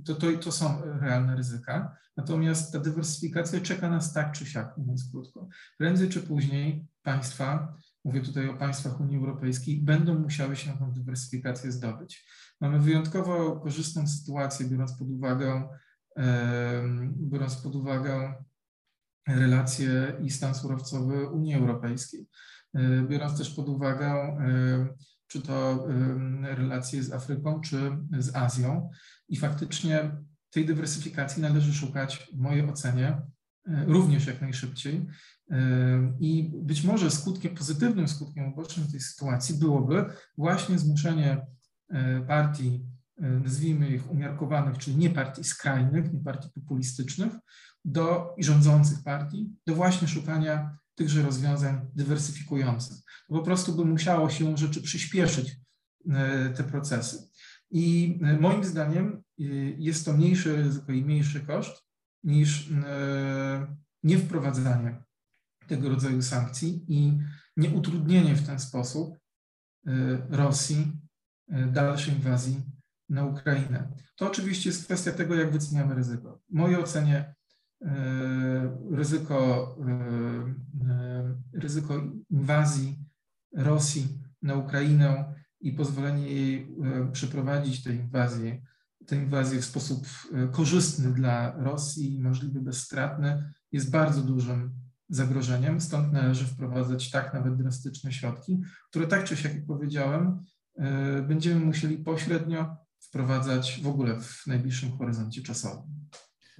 to, 0.05 0.15
to, 0.15 0.37
to 0.37 0.51
są 0.51 0.81
realne 1.01 1.35
ryzyka. 1.35 1.95
Natomiast 2.17 2.73
ta 2.73 2.79
dywersyfikacja 2.79 3.61
czeka 3.61 3.89
nas 3.89 4.13
tak 4.13 4.31
czy 4.31 4.45
siak, 4.45 4.77
mówiąc 4.77 5.09
krótko. 5.11 5.47
Prędzej 5.77 6.09
czy 6.09 6.21
później 6.21 6.85
państwa, 7.01 7.73
mówię 8.03 8.21
tutaj 8.21 8.49
o 8.49 8.53
państwach 8.53 8.99
Unii 9.01 9.17
Europejskiej, 9.17 9.81
będą 9.81 10.19
musiały 10.19 10.55
się 10.55 10.71
na 10.71 10.77
tę 10.77 10.91
dywersyfikację 10.93 11.71
zdobyć. 11.71 12.27
Mamy 12.61 12.79
wyjątkowo 12.79 13.59
korzystną 13.59 14.07
sytuację, 14.07 14.69
biorąc 14.69 14.97
pod 14.97 15.09
uwagę, 15.09 15.69
biorąc 17.15 17.55
pod 17.55 17.75
uwagę 17.75 18.33
relacje 19.27 20.17
i 20.21 20.29
stan 20.29 20.55
surowcowy 20.55 21.27
Unii 21.27 21.55
Europejskiej, 21.55 22.27
biorąc 23.09 23.37
też 23.37 23.49
pod 23.49 23.69
uwagę 23.69 24.37
czy 25.27 25.41
to 25.41 25.87
relacje 26.41 27.03
z 27.03 27.11
Afryką, 27.11 27.61
czy 27.61 27.97
z 28.19 28.35
Azją. 28.35 28.89
I 29.29 29.37
faktycznie 29.37 30.11
tej 30.49 30.65
dywersyfikacji 30.65 31.41
należy 31.41 31.73
szukać, 31.73 32.29
w 32.33 32.37
mojej 32.37 32.69
ocenie, 32.69 33.21
również 33.65 34.27
jak 34.27 34.41
najszybciej. 34.41 35.07
I 36.19 36.51
być 36.55 36.83
może 36.83 37.11
skutkiem, 37.11 37.55
pozytywnym 37.55 38.07
skutkiem 38.07 38.53
ubocznym 38.53 38.87
tej 38.87 38.99
sytuacji 38.99 39.55
byłoby 39.55 40.05
właśnie 40.37 40.79
zmuszenie 40.79 41.45
e, 41.89 42.21
partii, 42.21 42.85
e, 43.17 43.29
nazwijmy 43.29 43.89
ich 43.89 44.11
umiarkowanych, 44.11 44.77
czyli 44.77 44.97
nie 44.97 45.09
partii 45.09 45.43
skrajnych, 45.43 46.13
nie 46.13 46.19
partii 46.19 46.49
populistycznych, 46.55 47.33
do 47.85 48.35
i 48.37 48.43
rządzących 48.43 49.03
partii, 49.03 49.49
do 49.67 49.75
właśnie 49.75 50.07
szukania 50.07 50.77
tychże 50.95 51.21
rozwiązań 51.21 51.81
dywersyfikujących. 51.95 52.97
Po 53.27 53.41
prostu 53.41 53.75
by 53.75 53.85
musiało 53.85 54.29
się 54.29 54.57
rzeczy 54.57 54.81
przyspieszyć 54.81 55.57
e, 56.09 56.49
te 56.49 56.63
procesy. 56.63 57.29
I 57.71 58.19
moim 58.39 58.63
zdaniem 58.63 59.23
jest 59.77 60.05
to 60.05 60.13
mniejsze 60.13 60.55
ryzyko 60.55 60.91
i 60.91 61.05
mniejszy 61.05 61.39
koszt 61.39 61.82
niż 62.23 62.69
niewprowadzanie 64.03 65.03
tego 65.67 65.89
rodzaju 65.89 66.21
sankcji 66.21 66.85
i 66.87 67.19
nieutrudnienie 67.57 68.35
w 68.35 68.45
ten 68.45 68.59
sposób 68.59 69.17
y, 69.87 69.91
Rosji 70.29 70.91
y, 71.51 71.65
dalszej 71.65 72.13
inwazji 72.13 72.61
na 73.09 73.25
Ukrainę. 73.25 73.91
To 74.15 74.27
oczywiście 74.27 74.69
jest 74.69 74.85
kwestia 74.85 75.11
tego, 75.11 75.35
jak 75.35 75.51
wyceniamy 75.51 75.95
ryzyko. 75.95 76.41
W 76.49 76.53
mojej 76.53 76.77
ocenie 76.77 77.35
ryzyko, 78.91 79.67
ryzyko 81.53 82.03
inwazji 82.29 82.99
Rosji 83.55 84.19
na 84.41 84.55
Ukrainę 84.55 85.33
i 85.61 85.71
pozwolenie 85.71 86.27
jej 86.27 86.75
przeprowadzić 87.11 87.83
tę 87.83 87.93
inwazję, 87.93 88.61
tę 89.07 89.15
inwazję 89.15 89.61
w 89.61 89.65
sposób 89.65 90.07
korzystny 90.51 91.13
dla 91.13 91.55
Rosji 91.57 92.15
i 92.15 92.21
możliwie 92.21 92.59
bezstratny 92.59 93.53
jest 93.71 93.91
bardzo 93.91 94.21
dużym 94.21 94.71
zagrożeniem, 95.09 95.81
stąd 95.81 96.13
należy 96.13 96.45
wprowadzać 96.45 97.11
tak 97.11 97.33
nawet 97.33 97.55
drastyczne 97.55 98.11
środki, 98.11 98.61
które 98.89 99.07
tak 99.07 99.23
czy 99.23 99.37
siak, 99.37 99.55
jak 99.55 99.65
powiedziałem, 99.65 100.39
e, 100.75 101.21
będziemy 101.21 101.65
musieli 101.65 101.97
pośrednio 101.97 102.77
wprowadzać 102.99 103.81
w 103.83 103.87
ogóle 103.87 104.21
w 104.21 104.47
najbliższym 104.47 104.97
horyzoncie 104.97 105.41
czasowym. 105.41 106.07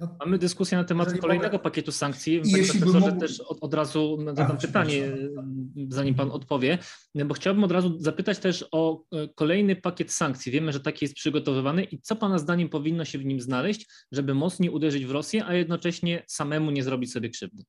No, 0.04 0.16
Mamy 0.20 0.38
dyskusję 0.38 0.78
na 0.78 0.84
temat 0.84 1.18
kolejnego 1.20 1.56
mogę... 1.56 1.58
pakietu 1.58 1.92
sankcji. 1.92 2.40
Panie 2.40 2.58
jeśli 2.58 2.80
profesorze, 2.80 3.06
mógł... 3.06 3.20
też 3.20 3.40
od, 3.40 3.58
od 3.60 3.74
razu 3.74 4.18
zadam 4.26 4.56
A, 4.56 4.60
pytanie, 4.60 5.16
zanim 5.88 6.14
Pan 6.14 6.30
odpowie, 6.30 6.78
bo 7.26 7.34
chciałbym 7.34 7.64
od 7.64 7.72
razu 7.72 7.96
zapytać 8.00 8.38
też 8.38 8.68
o 8.72 9.02
e, 9.12 9.28
kolejny 9.34 9.76
pakiet 9.76 10.12
sankcji. 10.12 10.52
Wiemy, 10.52 10.72
że 10.72 10.80
taki 10.80 11.04
jest 11.04 11.14
przygotowywany 11.14 11.84
i 11.84 12.00
co 12.00 12.16
Pana 12.16 12.38
zdaniem 12.38 12.68
powinno 12.68 13.04
się 13.04 13.18
w 13.18 13.24
nim 13.24 13.40
znaleźć, 13.40 13.86
żeby 14.12 14.34
mocniej 14.34 14.70
uderzyć 14.70 15.06
w 15.06 15.10
Rosję, 15.10 15.44
a 15.46 15.54
jednocześnie 15.54 16.22
samemu 16.26 16.70
nie 16.70 16.82
zrobić 16.82 17.12
sobie 17.12 17.30
krzywdy? 17.30 17.62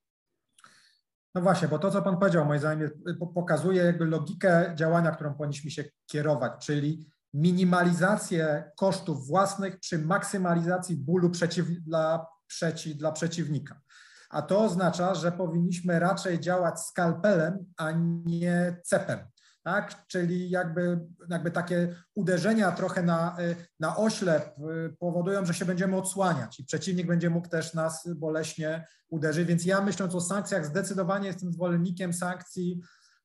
No 1.36 1.42
właśnie, 1.42 1.68
bo 1.68 1.80
to, 1.80 1.92
co 1.92 2.02
Pan 2.02 2.18
powiedział, 2.18 2.46
moim 2.46 2.60
zdaniem, 2.60 2.90
pokazuje 3.36 3.84
jakby 3.84 4.06
logikę 4.06 4.74
działania, 4.76 5.12
którą 5.12 5.34
powinniśmy 5.34 5.72
się 5.72 5.84
kierować, 6.12 6.66
czyli 6.66 7.06
minimalizację 7.36 8.72
kosztów 8.78 9.28
własnych 9.28 9.80
przy 9.80 10.00
maksymalizacji 10.00 10.98
bólu 10.98 11.30
przeciw, 11.30 11.68
dla, 11.68 12.28
przeci, 12.48 12.96
dla 12.96 13.12
przeciwnika. 13.12 13.82
A 14.30 14.42
to 14.42 14.64
oznacza, 14.64 15.16
że 15.16 15.32
powinniśmy 15.32 16.00
raczej 16.00 16.40
działać 16.40 16.80
skalpelem, 16.80 17.66
a 17.78 17.92
nie 18.26 18.82
cepem 18.84 19.20
tak? 19.66 20.08
Czyli 20.08 20.50
jakby, 20.50 21.00
jakby 21.30 21.52
takie 21.52 21.96
uderzenia 22.16 22.72
trochę 22.72 23.04
na, 23.04 23.38
na 23.80 23.98
oślep 23.98 24.56
y, 24.60 24.96
powodują, 25.00 25.46
że 25.46 25.54
się 25.54 25.66
będziemy 25.66 25.98
odsłaniać 25.98 26.60
i 26.60 26.66
przeciwnik 26.66 27.08
będzie 27.08 27.30
mógł 27.30 27.48
też 27.48 27.74
nas 27.74 28.10
boleśnie 28.16 28.88
uderzyć. 29.10 29.48
Więc 29.48 29.66
ja 29.66 29.82
myśląc 29.82 30.16
o 30.16 30.22
sankcjach, 30.22 30.66
zdecydowanie 30.66 31.28
jestem 31.28 31.54
zwolennikiem 31.54 32.14
sankcji 32.14 32.82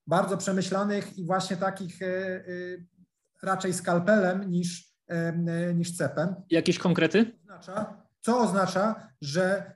bardzo 0.07 0.37
przemyślanych 0.37 1.19
i 1.19 1.27
właśnie 1.27 1.57
takich 1.57 2.03
y, 2.03 2.05
y, 2.05 2.87
raczej 3.43 3.75
skalpelem 3.75 4.51
niż, 4.51 4.95
niż 5.75 5.97
cepem. 5.97 6.35
Jakieś 6.51 6.79
konkrety? 6.79 7.39
Co 8.21 8.41
oznacza, 8.41 9.09
że 9.21 9.73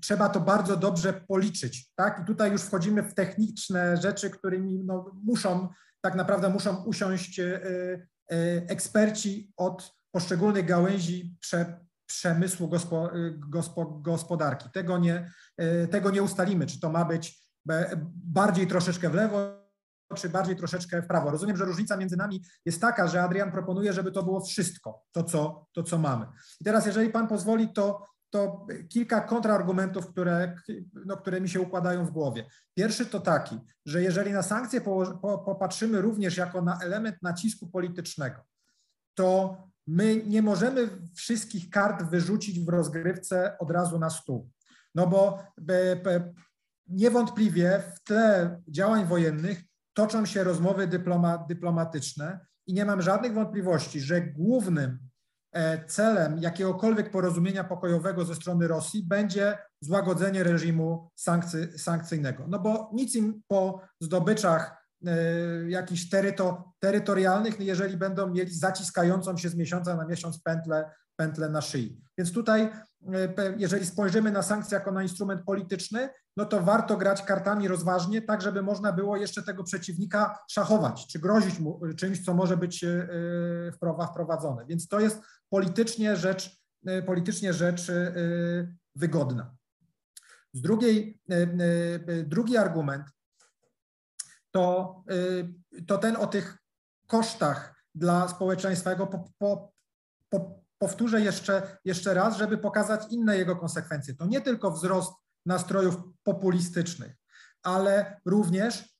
trzeba 0.00 0.28
to 0.28 0.40
bardzo 0.40 0.76
dobrze 0.76 1.12
policzyć, 1.12 1.90
tak? 1.94 2.20
I 2.22 2.26
tutaj 2.26 2.52
już 2.52 2.62
wchodzimy 2.62 3.02
w 3.02 3.14
techniczne 3.14 3.96
rzeczy, 3.96 4.30
którymi 4.30 4.84
no, 4.84 5.10
muszą, 5.24 5.68
tak 6.00 6.14
naprawdę 6.14 6.48
muszą 6.48 6.84
usiąść 6.84 7.40
e, 7.40 7.44
e, 7.44 8.36
eksperci 8.68 9.52
od 9.56 9.92
poszczególnych 10.10 10.66
gałęzi 10.66 11.36
prze, 11.40 11.80
przemysłu 12.06 12.68
gospo, 12.68 13.10
gospo, 13.38 13.84
gospodarki. 13.86 14.70
Tego 14.72 14.98
nie, 14.98 15.30
e, 15.56 15.86
tego 15.86 16.10
nie 16.10 16.22
ustalimy, 16.22 16.66
czy 16.66 16.80
to 16.80 16.90
ma 16.90 17.04
być 17.04 17.40
bardziej 18.14 18.66
troszeczkę 18.66 19.10
w 19.10 19.14
lewo, 19.14 19.59
czy 20.14 20.28
bardziej 20.28 20.56
troszeczkę 20.56 21.02
w 21.02 21.06
prawo. 21.06 21.30
Rozumiem, 21.30 21.56
że 21.56 21.64
różnica 21.64 21.96
między 21.96 22.16
nami 22.16 22.42
jest 22.64 22.80
taka, 22.80 23.08
że 23.08 23.22
Adrian 23.22 23.52
proponuje, 23.52 23.92
żeby 23.92 24.12
to 24.12 24.22
było 24.22 24.40
wszystko, 24.40 25.02
to 25.12 25.24
co, 25.24 25.66
to, 25.72 25.82
co 25.82 25.98
mamy. 25.98 26.26
I 26.60 26.64
teraz, 26.64 26.86
jeżeli 26.86 27.10
Pan 27.10 27.28
pozwoli, 27.28 27.72
to 27.72 28.10
to 28.30 28.66
kilka 28.88 29.20
kontrargumentów, 29.20 30.06
które, 30.06 30.56
no, 31.06 31.16
które 31.16 31.40
mi 31.40 31.48
się 31.48 31.60
układają 31.60 32.06
w 32.06 32.10
głowie. 32.10 32.46
Pierwszy 32.74 33.06
to 33.06 33.20
taki, 33.20 33.58
że 33.86 34.02
jeżeli 34.02 34.32
na 34.32 34.42
sankcje 34.42 34.80
po, 34.80 35.18
po, 35.22 35.38
popatrzymy 35.38 36.00
również 36.00 36.36
jako 36.36 36.62
na 36.62 36.78
element 36.82 37.16
nacisku 37.22 37.66
politycznego, 37.66 38.40
to 39.14 39.56
my 39.86 40.22
nie 40.26 40.42
możemy 40.42 40.88
wszystkich 41.14 41.70
kart 41.70 42.02
wyrzucić 42.02 42.60
w 42.60 42.68
rozgrywce 42.68 43.58
od 43.58 43.70
razu 43.70 43.98
na 43.98 44.10
stół. 44.10 44.50
No 44.94 45.06
bo 45.06 45.42
niewątpliwie 46.88 47.82
w 47.96 48.00
tle 48.00 48.60
działań 48.68 49.06
wojennych 49.06 49.62
toczą 49.94 50.26
się 50.26 50.44
rozmowy 50.44 50.86
dyploma, 50.86 51.38
dyplomatyczne 51.48 52.46
i 52.66 52.74
nie 52.74 52.84
mam 52.84 53.02
żadnych 53.02 53.34
wątpliwości, 53.34 54.00
że 54.00 54.20
głównym 54.20 55.10
E, 55.52 55.84
celem 55.86 56.38
jakiegokolwiek 56.38 57.10
porozumienia 57.10 57.64
pokojowego 57.64 58.24
ze 58.24 58.34
strony 58.34 58.68
Rosji 58.68 59.02
będzie 59.02 59.58
złagodzenie 59.80 60.44
reżimu 60.44 61.10
sankcy, 61.16 61.78
sankcyjnego. 61.78 62.44
No 62.48 62.58
bo 62.58 62.90
nic 62.94 63.14
im 63.14 63.42
po 63.48 63.80
zdobyczach 64.00 64.86
e, 65.06 65.10
jakichś 65.70 66.08
teryto, 66.08 66.72
terytorialnych, 66.80 67.60
jeżeli 67.60 67.96
będą 67.96 68.30
mieli 68.30 68.54
zaciskającą 68.54 69.36
się 69.36 69.48
z 69.48 69.54
miesiąca 69.54 69.96
na 69.96 70.06
miesiąc 70.06 70.42
pętlę, 70.42 70.90
pętlę 71.16 71.48
na 71.48 71.60
szyi. 71.60 72.00
Więc 72.18 72.32
tutaj, 72.32 72.70
jeżeli 73.56 73.86
spojrzymy 73.86 74.32
na 74.32 74.42
sankcje 74.42 74.78
jako 74.78 74.92
na 74.92 75.02
instrument 75.02 75.42
polityczny, 75.44 76.08
no 76.36 76.44
to 76.44 76.60
warto 76.60 76.96
grać 76.96 77.22
kartami 77.22 77.68
rozważnie, 77.68 78.22
tak 78.22 78.42
żeby 78.42 78.62
można 78.62 78.92
było 78.92 79.16
jeszcze 79.16 79.42
tego 79.42 79.64
przeciwnika 79.64 80.38
szachować, 80.50 81.06
czy 81.06 81.18
grozić 81.18 81.58
mu 81.58 81.80
czymś, 81.96 82.24
co 82.24 82.34
może 82.34 82.56
być 82.56 82.84
wprowadzone. 84.10 84.66
Więc 84.66 84.88
to 84.88 85.00
jest 85.00 85.20
politycznie 85.48 86.16
rzecz, 86.16 86.60
e, 86.86 87.02
politycznie 87.02 87.52
rzecz 87.52 87.90
e, 87.90 88.12
wygodna. 88.94 89.54
Z 90.52 90.60
drugiej, 90.60 91.20
e, 91.30 92.24
drugi 92.24 92.56
argument 92.56 93.04
to, 94.50 95.04
to 95.86 95.98
ten 95.98 96.16
o 96.16 96.26
tych 96.26 96.58
kosztach 97.06 97.84
dla 97.94 98.28
społeczeństwa. 98.28 98.90
Ja 98.90 98.96
po, 98.96 99.24
po, 99.38 99.72
po, 100.28 100.59
powtórzę 100.82 101.20
jeszcze, 101.20 101.78
jeszcze 101.84 102.14
raz, 102.14 102.36
żeby 102.36 102.58
pokazać 102.58 103.02
inne 103.10 103.38
jego 103.38 103.56
konsekwencje. 103.56 104.14
To 104.14 104.26
nie 104.26 104.40
tylko 104.40 104.70
wzrost 104.70 105.12
nastrojów 105.46 105.96
populistycznych, 106.22 107.16
ale 107.62 108.20
również 108.24 108.96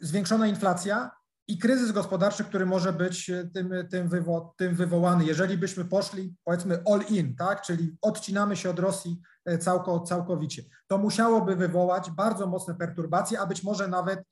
zwiększona 0.00 0.46
inflacja 0.46 1.10
i 1.48 1.58
kryzys 1.58 1.92
gospodarczy, 1.92 2.44
który 2.44 2.66
może 2.66 2.92
być 2.92 3.30
tym, 3.54 3.70
tym, 3.90 4.08
wywo, 4.08 4.54
tym 4.56 4.74
wywołany, 4.74 5.24
jeżeli 5.24 5.58
byśmy 5.58 5.84
poszli, 5.84 6.36
powiedzmy, 6.44 6.82
all 6.92 7.00
in, 7.08 7.36
tak, 7.36 7.62
czyli 7.62 7.96
odcinamy 8.02 8.56
się 8.56 8.70
od 8.70 8.78
Rosji 8.78 9.20
całko, 9.60 10.00
całkowicie. 10.00 10.62
To 10.86 10.98
musiałoby 10.98 11.56
wywołać 11.56 12.10
bardzo 12.10 12.46
mocne 12.46 12.74
perturbacje, 12.74 13.40
a 13.40 13.46
być 13.46 13.62
może 13.62 13.88
nawet 13.88 14.22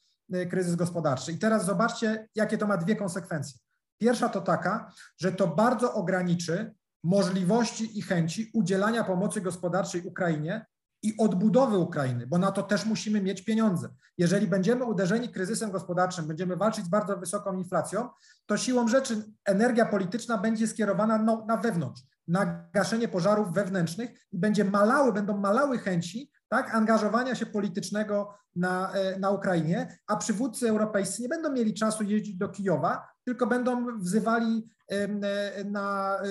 kryzys 0.51 0.75
gospodarczy. 0.75 1.33
I 1.33 1.39
teraz 1.39 1.65
zobaczcie, 1.65 2.29
jakie 2.35 2.59
to 2.59 2.67
ma 2.67 2.77
dwie 2.77 2.97
konsekwencje. 2.97 3.59
Pierwsza 3.99 4.29
to 4.29 4.41
taka, 4.41 4.93
że 5.19 5.33
to 5.33 5.47
bardzo 5.47 5.95
ograniczy 5.95 6.75
możliwości 7.05 7.99
i 7.99 8.03
chęci 8.03 8.51
udzielania 8.55 9.05
pomocy 9.05 9.41
gospodarczej 9.41 10.03
Ukrainie 10.03 10.67
i 11.03 11.17
odbudowy 11.19 11.79
Ukrainy, 11.79 12.27
bo 12.27 12.39
na 12.39 12.53
to 12.53 12.63
też 12.63 12.87
musimy 12.87 13.21
mieć 13.21 13.45
pieniądze. 13.45 13.89
Jeżeli 14.19 14.47
będziemy 14.47 14.85
uderzeni 14.85 15.29
kryzysem 15.29 15.71
gospodarczym, 15.71 16.27
będziemy 16.27 16.57
walczyć 16.57 16.85
z 16.85 16.89
bardzo 16.89 17.17
wysoką 17.17 17.59
inflacją, 17.59 18.09
to 18.47 18.57
siłą 18.57 18.89
rzeczy 18.89 19.25
energia 19.45 19.87
polityczna 19.87 20.39
będzie 20.39 20.67
skierowana 20.67 21.19
na 21.47 21.57
wewnątrz, 21.57 22.03
na 22.29 22.69
gaszenie 22.73 23.09
pożarów 23.09 23.53
wewnętrznych 23.53 24.11
i 24.33 24.39
będzie 24.39 24.65
malały, 24.65 25.13
będą 25.13 25.37
malały 25.37 25.79
chęci 25.79 26.31
tak, 26.49 26.75
angażowania 26.75 27.35
się 27.35 27.47
politycznego 27.47 28.35
na, 28.57 28.93
e, 28.93 29.19
na 29.19 29.31
Ukrainie, 29.31 29.99
a 30.07 30.17
przywódcy 30.17 30.69
europejscy 30.69 31.23
nie 31.23 31.29
będą 31.29 31.53
mieli 31.53 31.75
czasu 31.75 32.05
jeździć 32.05 32.37
do 32.37 32.49
Kijowa, 32.49 33.09
tylko 33.25 33.47
będą 33.47 33.99
wzywali 33.99 34.65
e, 34.89 35.65
na 35.65 36.19
e, 36.19 36.25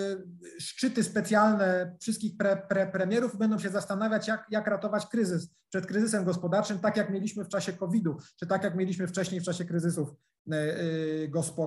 szczyty 0.60 1.04
specjalne 1.04 1.96
wszystkich 2.02 2.38
pre, 2.38 2.58
pre, 2.58 2.88
premierów 2.88 3.38
będą 3.38 3.60
się 3.60 3.70
zastanawiać, 3.70 4.28
jak, 4.28 4.46
jak 4.50 4.68
ratować 4.68 5.06
kryzys 5.08 5.50
przed 5.70 5.86
kryzysem 5.86 6.26
gospodarczym, 6.26 6.80
tak 6.80 6.98
jak 6.98 7.10
mieliśmy 7.10 7.44
w 7.44 7.50
czasie 7.50 7.74
COVID-u, 7.74 8.18
czy 8.40 8.48
tak 8.48 8.64
jak 8.64 8.76
mieliśmy 8.76 9.08
wcześniej 9.08 9.42
w 9.42 9.46
czasie 9.46 9.66
kryzysów 9.66 10.10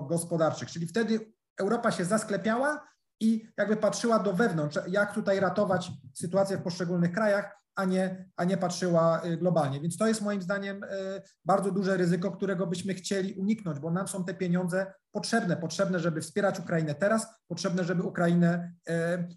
gospodarczych. 0.09 0.71
Czyli 0.71 0.87
wtedy 0.87 1.33
Europa 1.59 1.91
się 1.91 2.05
zasklepiała 2.05 2.89
i 3.21 3.49
jakby 3.59 3.77
patrzyła 3.77 4.19
do 4.19 4.33
wewnątrz, 4.33 4.79
jak 4.89 5.15
tutaj 5.15 5.41
ratować 5.41 5.91
sytuację 6.15 6.57
w 6.57 6.63
poszczególnych 6.63 7.13
krajach, 7.13 7.57
a 7.77 7.85
nie, 7.85 8.29
a 8.37 8.45
nie 8.45 8.57
patrzyła 8.57 9.23
y, 9.25 9.37
globalnie. 9.37 9.81
Więc 9.81 9.97
to 9.97 10.07
jest 10.07 10.23
moim 10.23 10.43
zdaniem 10.43 10.85
y, 10.85 10.89
bardzo 11.45 11.71
duże 11.71 11.97
ryzyko, 11.97 12.31
którego 12.31 12.67
byśmy 12.67 12.95
chcieli 12.95 13.35
uniknąć, 13.35 13.81
bo 13.81 13.91
nam 13.91 14.09
są 14.09 14.25
te 14.25 14.35
pieniądze 14.35 14.93
potrzebne, 15.13 15.57
potrzebne, 15.57 16.01
żeby 16.01 16.21
wspierać 16.21 16.61
Ukrainę 16.61 16.95
teraz, 16.95 17.27
potrzebne, 17.49 17.85
żeby 17.85 18.03
Ukrainę 18.03 18.73
y, 18.89 18.93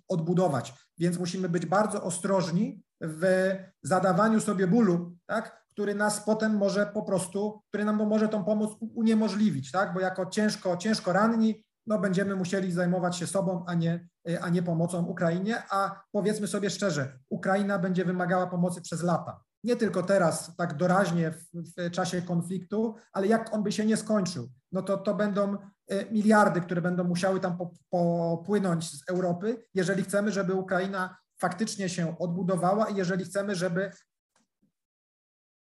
odbudować. 0.08 0.74
Więc 0.98 1.20
musimy 1.20 1.50
być 1.50 1.66
bardzo 1.66 2.04
ostrożni 2.04 2.84
w 3.02 3.56
zadawaniu 3.84 4.40
sobie 4.40 4.68
bólu, 4.68 5.16
tak, 5.26 5.66
który 5.70 5.96
nas 5.96 6.24
potem 6.26 6.58
może 6.58 6.86
po 6.86 7.04
prostu, 7.04 7.62
który 7.68 7.86
nam 7.86 7.96
może 7.96 8.30
tą 8.30 8.44
pomoc 8.44 8.78
uniemożliwić, 8.80 9.72
tak, 9.72 9.94
bo 9.94 10.00
jako 10.00 10.26
ciężko, 10.26 10.78
ciężko 10.78 11.14
ranni 11.14 11.64
no 11.90 12.00
będziemy 12.00 12.36
musieli 12.36 12.72
zajmować 12.72 13.18
się 13.18 13.28
sobą, 13.28 13.64
a 13.68 13.74
nie, 13.74 14.08
a 14.42 14.50
nie 14.50 14.64
pomocą 14.64 15.06
Ukrainie, 15.06 15.64
a 15.70 16.04
powiedzmy 16.12 16.48
sobie 16.48 16.70
szczerze, 16.70 17.20
Ukraina 17.30 17.80
będzie 17.80 18.06
wymagała 18.06 18.48
pomocy 18.48 18.82
przez 18.82 19.04
lata. 19.04 19.44
Nie 19.64 19.76
tylko 19.76 20.04
teraz, 20.04 20.56
tak 20.56 20.78
doraźnie 20.78 21.32
w, 21.32 21.46
w 21.54 21.92
czasie 21.92 22.22
konfliktu, 22.22 22.96
ale 23.14 23.28
jak 23.28 23.54
on 23.54 23.64
by 23.64 23.72
się 23.72 23.86
nie 23.86 23.98
skończył, 23.98 24.50
no 24.72 24.82
to 24.82 24.98
to 24.98 25.14
będą 25.14 25.58
e, 25.88 26.12
miliardy, 26.12 26.62
które 26.62 26.82
będą 26.82 27.04
musiały 27.04 27.40
tam 27.40 27.58
popłynąć 27.90 28.92
z 28.92 29.10
Europy, 29.10 29.64
jeżeli 29.74 30.04
chcemy, 30.04 30.32
żeby 30.32 30.54
Ukraina 30.54 31.18
faktycznie 31.38 31.90
się 31.90 32.18
odbudowała 32.18 32.86
i 32.90 32.96
jeżeli 32.96 33.26
chcemy, 33.26 33.56
żeby 33.56 33.92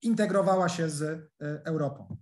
integrowała 0.01 0.69
się 0.69 0.89
z 0.89 1.01
e, 1.03 1.27
Europą. 1.65 2.17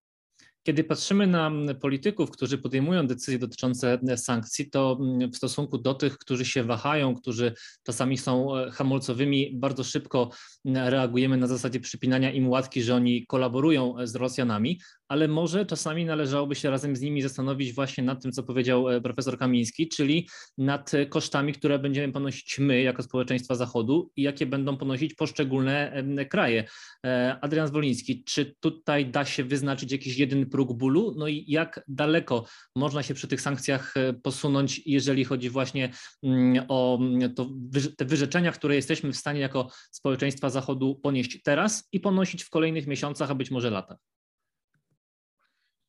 Kiedy 0.68 0.84
patrzymy 0.84 1.28
na 1.28 1.52
polityków, 1.82 2.32
którzy 2.32 2.58
podejmują 2.58 3.08
decyzje 3.08 3.40
dotyczące 3.40 4.00
sankcji, 4.18 4.70
to 4.70 4.98
w 5.34 5.38
stosunku 5.38 5.78
do 5.78 5.94
tych, 5.94 6.18
którzy 6.18 6.46
się 6.46 6.64
wahają, 6.64 7.16
którzy 7.16 7.54
czasami 7.84 8.18
są 8.18 8.58
e, 8.58 8.72
hamulcowymi, 8.72 9.52
bardzo 9.56 9.84
szybko 9.84 10.30
reagujemy 10.66 11.38
na 11.38 11.48
zasadzie 11.48 11.80
przypinania 11.80 12.32
im 12.32 12.50
łatki, 12.50 12.84
że 12.84 12.96
oni 12.96 13.26
kolaborują 13.26 13.96
z 14.04 14.16
Rosjanami, 14.16 14.80
ale 15.08 15.28
może 15.28 15.66
czasami 15.66 16.06
należałoby 16.06 16.56
się 16.56 16.70
razem 16.70 16.96
z 16.96 17.02
nimi 17.02 17.22
zastanowić 17.22 17.74
właśnie 17.74 18.04
nad 18.04 18.22
tym, 18.22 18.32
co 18.32 18.44
powiedział 18.44 18.90
e, 18.90 19.02
profesor 19.02 19.38
Kamiński, 19.38 19.88
czyli 19.88 20.30
nad 20.58 20.92
kosztami, 21.10 21.54
które 21.54 21.80
będziemy 21.80 22.14
ponosić 22.14 22.60
my 22.60 22.82
jako 22.82 23.04
społeczeństwa 23.04 23.56
Zachodu 23.56 24.12
i 24.16 24.22
jakie 24.22 24.46
będą 24.46 24.78
ponosić 24.78 25.14
poszczególne 25.14 26.04
kraje. 26.30 26.64
E, 27.06 27.38
Adrian 27.42 27.68
Zwoliński, 27.68 28.24
czy 28.24 28.56
tutaj 28.60 29.06
da 29.06 29.26
się 29.26 29.44
wyznaczyć 29.44 29.92
jakiś 29.92 30.18
jeden 30.18 30.50
próg 30.50 30.74
bólu? 30.74 31.16
No 31.18 31.28
i 31.28 31.46
jak 31.48 31.84
daleko 31.88 32.46
można 32.76 33.04
się 33.04 33.14
przy 33.14 33.28
tych 33.28 33.42
sankcjach 33.42 33.98
e, 33.98 34.14
posunąć, 34.14 34.82
jeżeli 34.86 35.26
chodzi 35.26 35.50
właśnie 35.50 35.90
mm, 36.24 36.66
o 36.68 36.98
mm, 37.02 37.34
to, 37.34 37.50
te 37.98 38.06
wyrzeczenia, 38.06 38.52
które 38.52 38.76
jesteśmy 38.76 39.12
w 39.12 39.18
stanie 39.18 39.40
jako 39.40 39.72
społeczeństwa 39.92 40.50
Zachodu 40.50 40.96
ponieść 40.96 41.42
teraz 41.44 41.88
i 41.92 42.00
ponosić 42.00 42.44
w 42.44 42.50
kolejnych 42.50 42.88
miesiącach, 42.88 43.32
a 43.32 43.36
być 43.36 43.52
może 43.52 43.70
latach? 43.70 44.15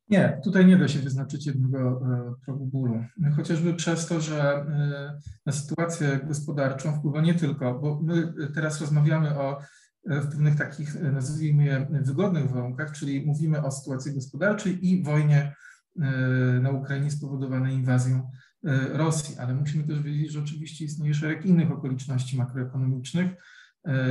Nie, 0.08 0.40
tutaj 0.44 0.66
nie 0.66 0.76
da 0.76 0.88
się 0.88 0.98
wyznaczyć 0.98 1.46
jednego 1.46 1.90
e, 1.90 2.34
progu 2.44 2.66
bólu. 2.66 3.04
Chociażby 3.36 3.74
przez 3.74 4.06
to, 4.06 4.20
że 4.20 4.42
e, 4.42 5.20
na 5.46 5.52
sytuację 5.52 6.20
gospodarczą 6.26 6.98
wpływa 6.98 7.20
nie 7.20 7.34
tylko, 7.34 7.78
bo 7.78 8.00
my 8.02 8.32
teraz 8.54 8.80
rozmawiamy 8.80 9.38
o 9.38 9.60
e, 10.10 10.20
w 10.20 10.28
pewnych 10.28 10.56
takich, 10.56 11.02
nazwijmy 11.02 11.64
je, 11.64 11.86
wygodnych 11.90 12.50
warunkach, 12.50 12.92
czyli 12.92 13.26
mówimy 13.26 13.62
o 13.62 13.70
sytuacji 13.70 14.14
gospodarczej 14.14 14.86
i 14.86 15.02
wojnie 15.02 15.54
na 16.60 16.70
Ukrainie 16.70 17.10
spowodowanej 17.10 17.74
inwazją 17.74 18.30
Rosji, 18.92 19.38
ale 19.38 19.54
musimy 19.54 19.84
też 19.84 20.02
wiedzieć, 20.02 20.32
że 20.32 20.40
oczywiście 20.40 20.84
istnieje 20.84 21.14
szereg 21.14 21.46
innych 21.46 21.70
okoliczności 21.70 22.38
makroekonomicznych 22.38 23.32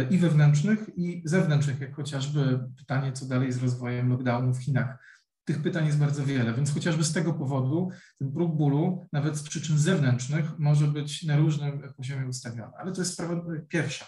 i 0.10 0.18
wewnętrznych, 0.18 0.90
i 0.96 1.22
zewnętrznych, 1.26 1.80
jak 1.80 1.96
chociażby 1.96 2.60
pytanie, 2.78 3.12
co 3.12 3.26
dalej 3.26 3.52
z 3.52 3.64
rozwojem 3.64 4.10
lockdownu 4.10 4.54
w 4.54 4.64
Chinach 4.64 4.98
tych 5.46 5.62
pytań 5.62 5.86
jest 5.86 5.98
bardzo 5.98 6.26
wiele, 6.26 6.54
więc 6.54 6.74
chociażby 6.74 7.04
z 7.04 7.14
tego 7.14 7.34
powodu 7.34 7.90
ten 8.20 8.32
próg 8.32 8.58
bólu, 8.58 9.08
nawet 9.12 9.38
z 9.38 9.44
przyczyn 9.44 9.78
zewnętrznych, 9.78 10.60
może 10.60 10.88
być 10.88 11.24
na 11.24 11.38
różnym 11.38 11.94
poziomie 11.98 12.28
ustawiony. 12.28 12.72
Ale 12.78 12.92
to 12.92 13.02
jest 13.02 13.14
sprawa 13.14 13.42
pierwsza. 13.68 14.06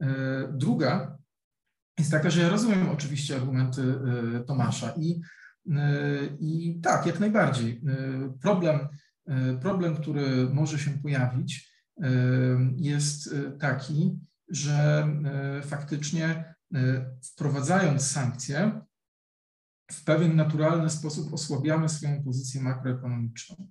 E, 0.00 0.52
druga 0.52 1.18
jest 1.98 2.10
taka, 2.10 2.30
że 2.30 2.40
ja 2.40 2.48
rozumiem 2.48 2.88
oczywiście 2.88 3.36
argumenty 3.36 3.82
e, 3.82 4.40
Tomasza 4.40 4.92
i, 4.96 5.20
e, 5.70 6.26
i 6.40 6.80
tak, 6.82 7.06
jak 7.06 7.20
najbardziej. 7.20 7.82
Problem, 8.40 8.78
problem, 9.60 9.96
który 9.96 10.48
może 10.52 10.78
się 10.78 10.90
pojawić, 10.90 11.70
jest 12.76 13.34
taki, 13.60 14.18
że 14.48 15.08
faktycznie 15.62 16.54
wprowadzając 17.22 18.10
sankcje, 18.10 18.80
w 19.92 20.04
pewien 20.04 20.36
naturalny 20.36 20.90
sposób 20.90 21.34
osłabiamy 21.34 21.88
swoją 21.88 22.24
pozycję 22.24 22.60
makroekonomiczną. 22.60 23.70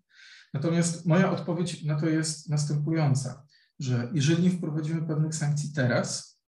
Natomiast 0.54 1.06
moja 1.06 1.32
odpowiedź 1.32 1.84
na 1.84 2.00
to 2.00 2.10
jest 2.10 2.50
następująca, 2.50 3.46
że 3.80 4.10
jeżeli 4.14 4.44
nie 4.44 4.50
wprowadzimy 4.50 5.08
pewnych 5.08 5.36
sankcji 5.36 5.74
teraz, 5.76 6.40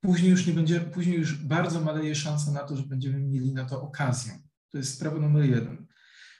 później 0.00 0.30
już 0.30 0.46
nie 0.46 0.52
będzie, 0.52 0.80
później 0.80 1.18
już 1.18 1.44
bardzo 1.44 1.80
maleje 1.80 2.14
szansa 2.14 2.50
na 2.50 2.60
to, 2.60 2.76
że 2.76 2.82
będziemy 2.82 3.18
mieli 3.18 3.54
na 3.54 3.64
to 3.64 3.82
okazję. 3.82 4.32
To 4.70 4.78
jest 4.78 4.94
sprawa 4.94 5.18
numer 5.18 5.44
jeden. 5.44 5.86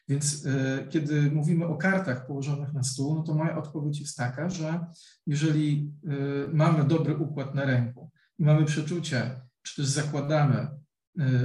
Więc 0.08 0.46
y, 0.46 0.86
kiedy 0.90 1.30
mówimy 1.30 1.66
o 1.66 1.76
kartach 1.76 2.26
położonych 2.26 2.72
na 2.72 2.82
stół, 2.82 3.14
no 3.14 3.22
to 3.22 3.34
moja 3.34 3.58
odpowiedź 3.58 4.00
jest 4.00 4.16
taka, 4.16 4.50
że 4.50 4.86
jeżeli 5.26 5.92
y, 6.04 6.54
mamy 6.54 6.84
dobry 6.84 7.16
układ 7.16 7.54
na 7.54 7.64
ręku 7.64 8.10
i 8.38 8.44
mamy 8.44 8.64
przeczucie, 8.64 9.40
czy 9.62 9.76
też 9.76 9.86
zakładamy, 9.86 10.68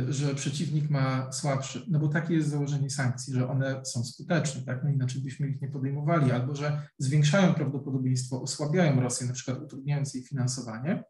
że 0.10 0.36
przeciwnik 0.36 0.90
ma 0.90 1.32
słabszy, 1.32 1.86
no 1.88 2.00
bo 2.00 2.08
takie 2.08 2.34
jest 2.34 2.50
założenie 2.50 2.90
sankcji, 2.90 3.34
że 3.34 3.50
one 3.50 3.86
są 3.86 4.04
skuteczne, 4.04 4.62
tak? 4.62 4.84
No 4.84 4.90
inaczej 4.90 5.22
byśmy 5.22 5.48
ich 5.48 5.62
nie 5.62 5.68
podejmowali, 5.68 6.32
albo 6.32 6.56
że 6.56 6.88
zwiększają 6.98 7.54
prawdopodobieństwo, 7.54 8.42
osłabiają 8.42 9.02
Rosję, 9.02 9.28
na 9.28 9.34
przykład 9.34 9.64
utrudniając 9.64 10.14
jej 10.14 10.24
finansowanie, 10.24 11.04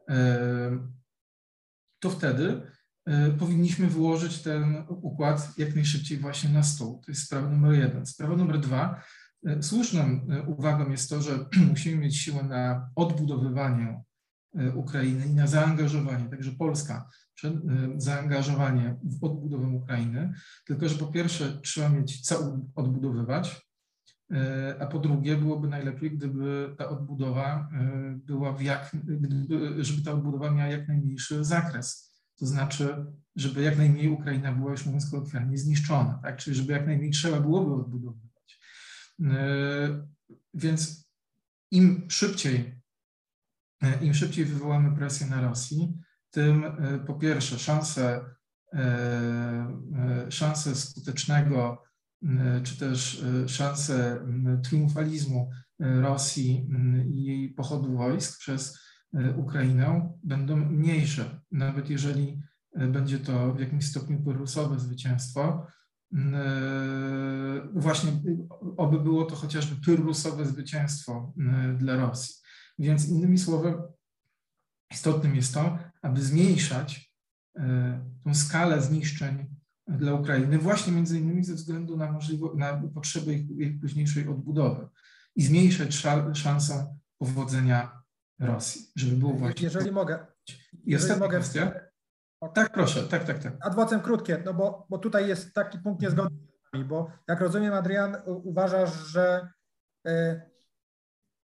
y, 0.00 0.14
to 1.98 2.10
wtedy 2.10 2.62
y, 3.08 3.32
powinniśmy 3.38 3.86
wyłożyć 3.86 4.42
ten 4.42 4.84
układ 4.88 5.58
jak 5.58 5.74
najszybciej 5.74 6.18
właśnie 6.18 6.50
na 6.50 6.62
stół. 6.62 7.02
To 7.06 7.12
jest 7.12 7.22
sprawa 7.22 7.48
numer 7.48 7.72
jeden. 7.72 8.06
Sprawa 8.06 8.36
numer 8.36 8.60
dwa. 8.60 9.02
Słuszną 9.60 10.20
uwagą 10.46 10.90
jest 10.90 11.10
to, 11.10 11.22
że 11.22 11.46
musimy 11.70 11.96
mieć 11.96 12.16
siłę 12.16 12.42
na 12.42 12.90
odbudowywanie 12.96 14.02
Ukrainy 14.74 15.26
i 15.26 15.34
na 15.34 15.46
zaangażowanie, 15.46 16.24
także 16.30 16.52
Polska 16.52 17.08
Y, 17.44 17.50
zaangażowanie 17.96 18.96
w 19.02 19.24
odbudowę 19.24 19.68
Ukrainy, 19.68 20.32
tylko 20.66 20.88
że 20.88 20.98
po 20.98 21.06
pierwsze 21.06 21.60
trzeba 21.62 21.88
mieć 21.88 22.20
co 22.20 22.58
odbudowywać, 22.74 23.66
y, 24.32 24.36
a 24.80 24.86
po 24.86 24.98
drugie 24.98 25.36
byłoby 25.36 25.68
najlepiej, 25.68 26.10
gdyby 26.10 26.74
ta 26.78 26.88
odbudowa 26.88 27.68
była 28.14 28.52
w 28.52 28.62
jak, 28.62 28.96
gdyby, 29.04 29.84
żeby 29.84 30.02
ta 30.02 30.12
odbudowa 30.12 30.50
miała 30.50 30.70
jak 30.70 30.88
najmniejszy 30.88 31.44
zakres. 31.44 32.12
to 32.38 32.46
znaczy, 32.46 33.06
żeby 33.36 33.62
jak 33.62 33.78
najmniej 33.78 34.08
Ukraina 34.08 34.52
była, 34.52 34.70
już 34.70 34.86
mówiąc 34.86 35.10
kolokwialnie, 35.10 35.58
zniszczona, 35.58 36.20
tak? 36.22 36.36
czyli 36.36 36.56
żeby 36.56 36.72
jak 36.72 36.86
najmniej 36.86 37.10
trzeba 37.10 37.40
byłoby 37.40 37.74
odbudowywać. 37.74 38.60
Więc 40.54 41.10
im 41.70 42.06
szybciej, 42.08 42.81
im 44.00 44.14
szybciej 44.14 44.44
wywołamy 44.44 44.96
presję 44.96 45.26
na 45.26 45.40
Rosji, 45.40 45.94
tym 46.30 46.64
po 47.06 47.14
pierwsze 47.14 47.58
szanse, 47.58 48.24
szanse 50.28 50.74
skutecznego 50.74 51.82
czy 52.62 52.78
też 52.78 53.24
szanse 53.46 54.26
triumfalizmu 54.64 55.50
Rosji 55.78 56.68
i 57.10 57.24
jej 57.24 57.50
pochodu 57.50 57.96
wojsk 57.96 58.38
przez 58.38 58.78
Ukrainę 59.36 60.12
będą 60.24 60.56
mniejsze, 60.56 61.40
nawet 61.50 61.90
jeżeli 61.90 62.40
będzie 62.88 63.18
to 63.18 63.54
w 63.54 63.60
jakimś 63.60 63.86
stopniu 63.86 64.24
pyrrusowe 64.24 64.78
zwycięstwo. 64.78 65.66
Właśnie 67.74 68.12
oby 68.76 69.00
było 69.00 69.24
to 69.24 69.36
chociażby 69.36 69.80
pyrrusowe 69.84 70.46
zwycięstwo 70.46 71.32
dla 71.78 71.96
Rosji. 71.96 72.41
Więc 72.78 73.08
innymi 73.08 73.38
słowy, 73.38 73.82
istotnym 74.90 75.36
jest 75.36 75.54
to, 75.54 75.78
aby 76.02 76.22
zmniejszać 76.22 77.12
tą 78.24 78.34
skalę 78.34 78.82
zniszczeń 78.82 79.46
dla 79.88 80.14
Ukrainy, 80.14 80.58
właśnie 80.58 80.92
między 80.92 81.18
innymi 81.18 81.44
ze 81.44 81.54
względu 81.54 81.96
na, 81.96 82.18
na 82.54 82.82
potrzeby 82.94 83.34
ich, 83.34 83.50
ich 83.50 83.80
późniejszej 83.80 84.28
odbudowy 84.28 84.88
i 85.36 85.42
zmniejszać 85.42 85.94
szansę 86.34 86.96
powodzenia 87.18 88.02
Rosji, 88.38 88.82
żeby 88.96 89.16
było 89.16 89.32
właśnie. 89.32 89.64
Jeżeli 89.64 89.92
mogę. 89.92 90.26
Jeżeli 90.84 91.20
mogę. 91.20 91.38
Kwestia. 91.38 91.72
Tak, 92.54 92.72
proszę, 92.72 93.02
tak, 93.02 93.24
tak, 93.24 93.38
tak. 93.38 93.54
Adwocem 93.60 94.00
krótkie, 94.00 94.42
no 94.44 94.54
bo, 94.54 94.86
bo 94.90 94.98
tutaj 94.98 95.28
jest 95.28 95.54
taki 95.54 95.78
punkt 95.78 96.02
niezgodny, 96.02 96.38
bo 96.84 97.10
jak 97.28 97.40
rozumiem, 97.40 97.72
Adrian, 97.74 98.16
uważasz, 98.26 99.06
że 99.06 99.48
y, 100.08 100.40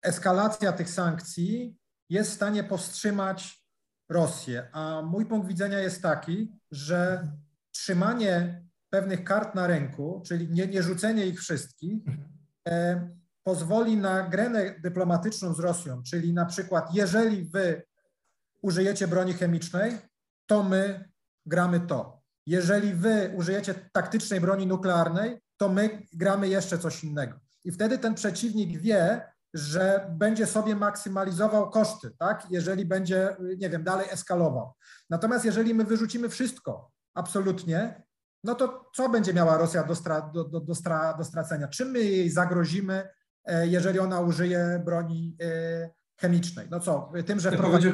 eskalacja 0.03 0.73
tych 0.73 0.91
sankcji 0.91 1.77
jest 2.11 2.31
w 2.31 2.35
stanie 2.35 2.65
powstrzymać 2.65 3.65
Rosję, 4.09 4.69
a 4.73 5.03
mój 5.03 5.27
punkt 5.27 5.49
widzenia 5.49 5.79
jest 5.79 6.03
taki, 6.03 6.53
że 6.71 7.29
trzymanie 7.73 8.63
pewnych 8.91 9.25
kart 9.25 9.55
na 9.55 9.67
ręku, 9.67 10.23
czyli 10.27 10.49
nie, 10.51 10.67
nie 10.67 10.83
rzucenie 10.83 11.27
ich 11.27 11.41
wszystkich, 11.41 12.03
e, 12.69 13.09
pozwoli 13.43 13.97
na 13.97 14.29
grę 14.29 14.75
dyplomatyczną 14.81 15.55
z 15.55 15.61
Rosją, 15.61 16.03
czyli 16.03 16.33
na 16.33 16.47
przykład 16.47 16.95
jeżeli 16.95 17.45
wy 17.45 17.83
użyjecie 18.63 19.09
broni 19.09 19.33
chemicznej, 19.35 19.99
to 20.47 20.63
my 20.63 21.11
gramy 21.47 21.81
to. 21.81 22.23
Jeżeli 22.47 22.95
wy 22.95 23.33
użyjecie 23.37 23.75
taktycznej 23.93 24.41
broni 24.41 24.67
nuklearnej, 24.67 25.39
to 25.57 25.69
my 25.69 26.03
gramy 26.13 26.49
jeszcze 26.49 26.79
coś 26.79 27.05
innego. 27.05 27.41
I 27.65 27.73
wtedy 27.73 27.99
ten 27.99 28.15
przeciwnik 28.15 28.81
wie, 28.81 29.23
że 29.55 30.07
będzie 30.11 30.47
sobie 30.47 30.77
maksymalizował 30.77 31.71
koszty, 31.71 32.11
tak? 32.19 32.47
Jeżeli 32.51 32.87
będzie, 32.87 33.37
nie 33.59 33.71
wiem, 33.71 33.85
dalej 33.85 34.07
eskalował. 34.11 34.73
Natomiast 35.11 35.45
jeżeli 35.45 35.75
my 35.75 35.85
wyrzucimy 35.85 36.29
wszystko, 36.29 36.91
absolutnie, 37.15 38.03
no 38.45 38.55
to 38.55 38.91
co 38.95 39.09
będzie 39.09 39.35
miała 39.35 39.59
Rosja 39.59 39.85
do, 39.85 39.95
stra, 39.95 40.21
do, 40.21 40.45
do, 40.45 40.61
do, 40.61 40.75
stra, 40.75 41.15
do 41.15 41.25
stracenia? 41.25 41.69
Czym 41.69 41.91
my 41.91 41.99
jej 41.99 42.31
zagrozimy, 42.31 43.09
e, 43.45 43.67
jeżeli 43.67 43.99
ona 43.99 44.21
użyje 44.21 44.83
broni 44.85 45.37
e, 45.43 45.91
chemicznej? 46.21 46.67
No 46.71 46.81
co, 46.81 47.13
tym, 47.27 47.41
że 47.41 47.53
wprowadzi 47.53 47.93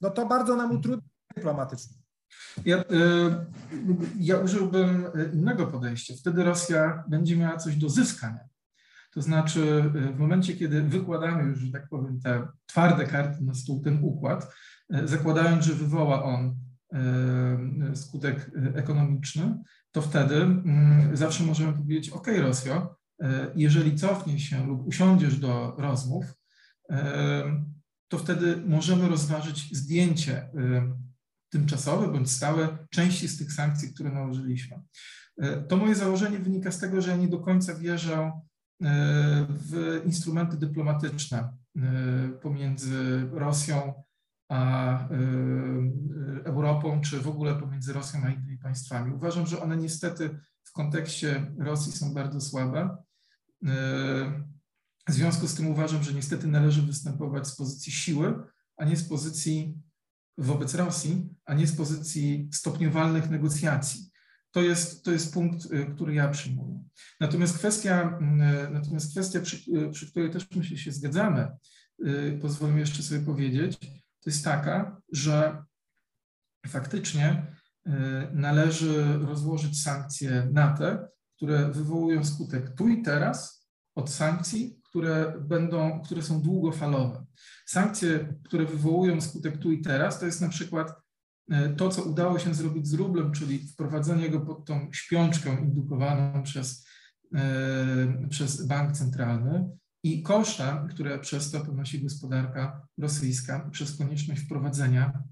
no 0.00 0.10
to 0.10 0.26
bardzo 0.26 0.56
nam 0.56 0.70
utrudni 0.70 1.08
dyplomatyczny. 1.36 1.96
Ja, 2.64 2.76
e, 2.76 2.84
ja 4.20 4.38
użyłbym 4.38 5.06
innego 5.32 5.66
podejścia. 5.66 6.14
Wtedy 6.20 6.44
Rosja 6.44 7.04
będzie 7.08 7.36
miała 7.36 7.56
coś 7.56 7.76
do 7.76 7.88
zyskania. 7.88 8.40
To 9.14 9.22
znaczy, 9.22 9.82
w 10.14 10.18
momencie, 10.18 10.56
kiedy 10.56 10.82
wykładamy 10.82 11.42
już, 11.42 11.58
że 11.58 11.72
tak 11.72 11.88
powiem, 11.88 12.20
te 12.20 12.48
twarde 12.66 13.06
karty 13.06 13.44
na 13.44 13.54
stół, 13.54 13.80
ten 13.80 13.98
układ, 14.02 14.54
zakładając, 14.90 15.64
że 15.64 15.74
wywoła 15.74 16.22
on 16.22 16.56
E, 16.94 17.96
skutek 17.96 18.50
ekonomiczny, 18.74 19.58
to 19.92 20.02
wtedy 20.02 20.34
mm, 20.34 21.16
zawsze 21.16 21.44
możemy 21.44 21.72
powiedzieć: 21.72 22.10
OK, 22.10 22.26
Rosjo, 22.38 22.96
e, 23.22 23.46
jeżeli 23.56 23.96
cofniesz 23.96 24.42
się 24.42 24.66
lub 24.66 24.86
usiądziesz 24.86 25.38
do 25.38 25.74
rozmów, 25.78 26.24
e, 26.90 27.64
to 28.08 28.18
wtedy 28.18 28.56
możemy 28.66 29.08
rozważyć 29.08 29.76
zdjęcie 29.76 30.50
tymczasowe 31.48 32.08
bądź 32.08 32.30
stałe 32.30 32.78
części 32.90 33.28
z 33.28 33.38
tych 33.38 33.52
sankcji, 33.52 33.94
które 33.94 34.12
nałożyliśmy. 34.12 34.80
To 35.68 35.76
moje 35.76 35.94
założenie 35.94 36.38
wynika 36.38 36.70
z 36.70 36.78
tego, 36.78 37.00
że 37.00 37.10
ja 37.10 37.16
nie 37.16 37.28
do 37.28 37.38
końca 37.38 37.74
wierzę 37.74 38.32
w 39.48 40.02
instrumenty 40.04 40.56
dyplomatyczne 40.56 41.52
pomiędzy 42.42 43.28
Rosją 43.32 44.04
a 44.48 45.08
y, 45.10 46.44
Europą, 46.44 47.00
czy 47.00 47.20
w 47.20 47.28
ogóle 47.28 47.54
pomiędzy 47.54 47.92
Rosją 47.92 48.20
a 48.24 48.30
innymi 48.30 48.58
państwami. 48.58 49.14
Uważam, 49.14 49.46
że 49.46 49.62
one 49.62 49.76
niestety 49.76 50.40
w 50.64 50.72
kontekście 50.72 51.52
Rosji 51.58 51.92
są 51.92 52.14
bardzo 52.14 52.40
słabe. 52.40 52.96
W 55.08 55.12
związku 55.12 55.48
z 55.48 55.54
tym 55.54 55.66
uważam, 55.66 56.02
że 56.02 56.14
niestety 56.14 56.46
należy 56.46 56.82
występować 56.82 57.48
z 57.48 57.56
pozycji 57.56 57.92
siły, 57.92 58.34
a 58.76 58.84
nie 58.84 58.96
z 58.96 59.08
pozycji 59.08 59.78
wobec 60.38 60.74
Rosji, 60.74 61.28
a 61.44 61.54
nie 61.54 61.66
z 61.66 61.76
pozycji 61.76 62.48
stopniowalnych 62.52 63.30
negocjacji. 63.30 64.10
To 64.54 64.62
jest, 64.62 65.04
to 65.04 65.12
jest 65.12 65.34
punkt, 65.34 65.68
który 65.94 66.14
ja 66.14 66.28
przyjmuję. 66.28 66.84
Natomiast 67.20 67.58
kwestia, 67.58 68.18
natomiast 68.70 69.10
kwestia 69.10 69.40
przy, 69.40 69.90
przy 69.92 70.10
której 70.10 70.30
też 70.30 70.50
myślę 70.50 70.76
się 70.76 70.92
zgadzamy, 70.92 71.48
pozwolę 72.40 72.78
jeszcze 72.78 73.02
sobie 73.02 73.20
powiedzieć, 73.20 73.78
to 74.24 74.30
jest 74.30 74.44
taka, 74.44 75.00
że 75.12 75.64
faktycznie 76.66 77.46
y, 77.86 77.90
należy 78.32 79.18
rozłożyć 79.18 79.82
sankcje 79.82 80.48
na 80.52 80.76
te, 80.76 81.08
które 81.36 81.68
wywołują 81.68 82.24
skutek 82.24 82.74
tu 82.74 82.88
i 82.88 83.02
teraz, 83.02 83.68
od 83.94 84.10
sankcji, 84.10 84.80
które 84.84 85.34
będą, 85.40 86.02
które 86.02 86.22
są 86.22 86.42
długofalowe. 86.42 87.24
Sankcje, 87.66 88.34
które 88.44 88.64
wywołują 88.64 89.20
skutek 89.20 89.58
tu 89.58 89.72
i 89.72 89.82
teraz, 89.82 90.20
to 90.20 90.26
jest 90.26 90.40
na 90.40 90.48
przykład 90.48 90.90
y, 90.90 90.94
to, 91.76 91.88
co 91.88 92.02
udało 92.02 92.38
się 92.38 92.54
zrobić 92.54 92.88
z 92.88 92.94
rublem, 92.94 93.32
czyli 93.32 93.58
wprowadzenie 93.58 94.30
go 94.30 94.40
pod 94.40 94.64
tą 94.66 94.88
śpiączkę 94.92 95.60
indukowaną 95.62 96.42
przez, 96.42 96.86
y, 97.34 98.28
przez 98.28 98.66
bank 98.66 98.92
centralny, 98.92 99.68
i 100.02 100.22
koszta, 100.22 100.86
które 100.90 101.18
przez 101.18 101.50
to 101.50 101.60
ponosi 101.60 102.02
gospodarka 102.02 102.86
rosyjska 102.98 103.70
przez 103.70 103.98
konieczność 103.98 104.42
wprowadzenia 104.42 105.22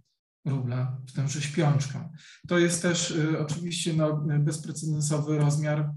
rubla 0.46 0.98
w 1.08 1.12
tęże 1.12 1.42
śpiączkę. 1.42 2.10
To 2.48 2.58
jest 2.58 2.82
też 2.82 3.10
y, 3.10 3.38
oczywiście 3.38 3.92
no, 3.92 4.24
bezprecedensowy 4.40 5.38
rozmiar 5.38 5.92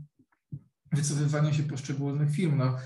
wycofywania 0.91 1.53
się 1.53 1.63
poszczególnych 1.63 2.31
firm. 2.31 2.57
No, 2.57 2.77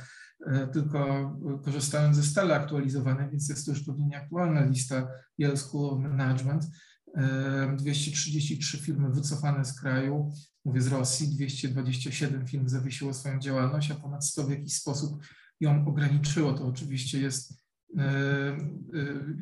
tylko 0.74 1.32
korzystając 1.66 2.16
ze 2.16 2.24
stale 2.24 2.56
aktualizowanej, 2.56 3.30
więc 3.30 3.50
jest 3.50 3.66
to 3.66 3.72
już 3.72 3.84
pewnie 3.84 4.06
nieaktualna 4.06 4.66
lista 4.66 5.08
Yale 5.38 5.58
School 5.58 5.94
of 5.94 6.00
Management, 6.00 6.66
233 7.78 8.78
y, 8.78 8.82
firmy 8.82 9.10
wycofane 9.10 9.66
z 9.66 9.80
kraju, 9.80 10.32
mówię 10.66 10.82
z 10.82 10.88
Rosji, 10.88 11.28
227 11.28 12.48
firm 12.48 12.68
zawiesiło 12.68 13.14
swoją 13.14 13.40
działalność, 13.40 13.92
a 13.92 13.96
ponad 13.96 14.26
100 14.26 14.44
w 14.44 14.50
jakiś 14.50 14.74
sposób 14.74 15.24
ją 15.60 15.88
ograniczyło. 15.88 16.54
To 16.54 16.68
oczywiście 16.68 17.20
jest 17.20 17.64
e, 17.98 18.02
e, 18.02 18.58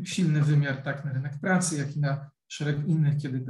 silny 0.06 0.41
wymiar 0.41 0.84
tak 0.84 1.06
na 1.06 1.13
rynek 1.13 1.39
pracy, 1.39 1.77
jak 1.77 1.96
i 1.96 2.00
na 2.00 2.29
szereg 2.48 2.87
innych, 2.87 3.17
kiedy, 3.17 3.46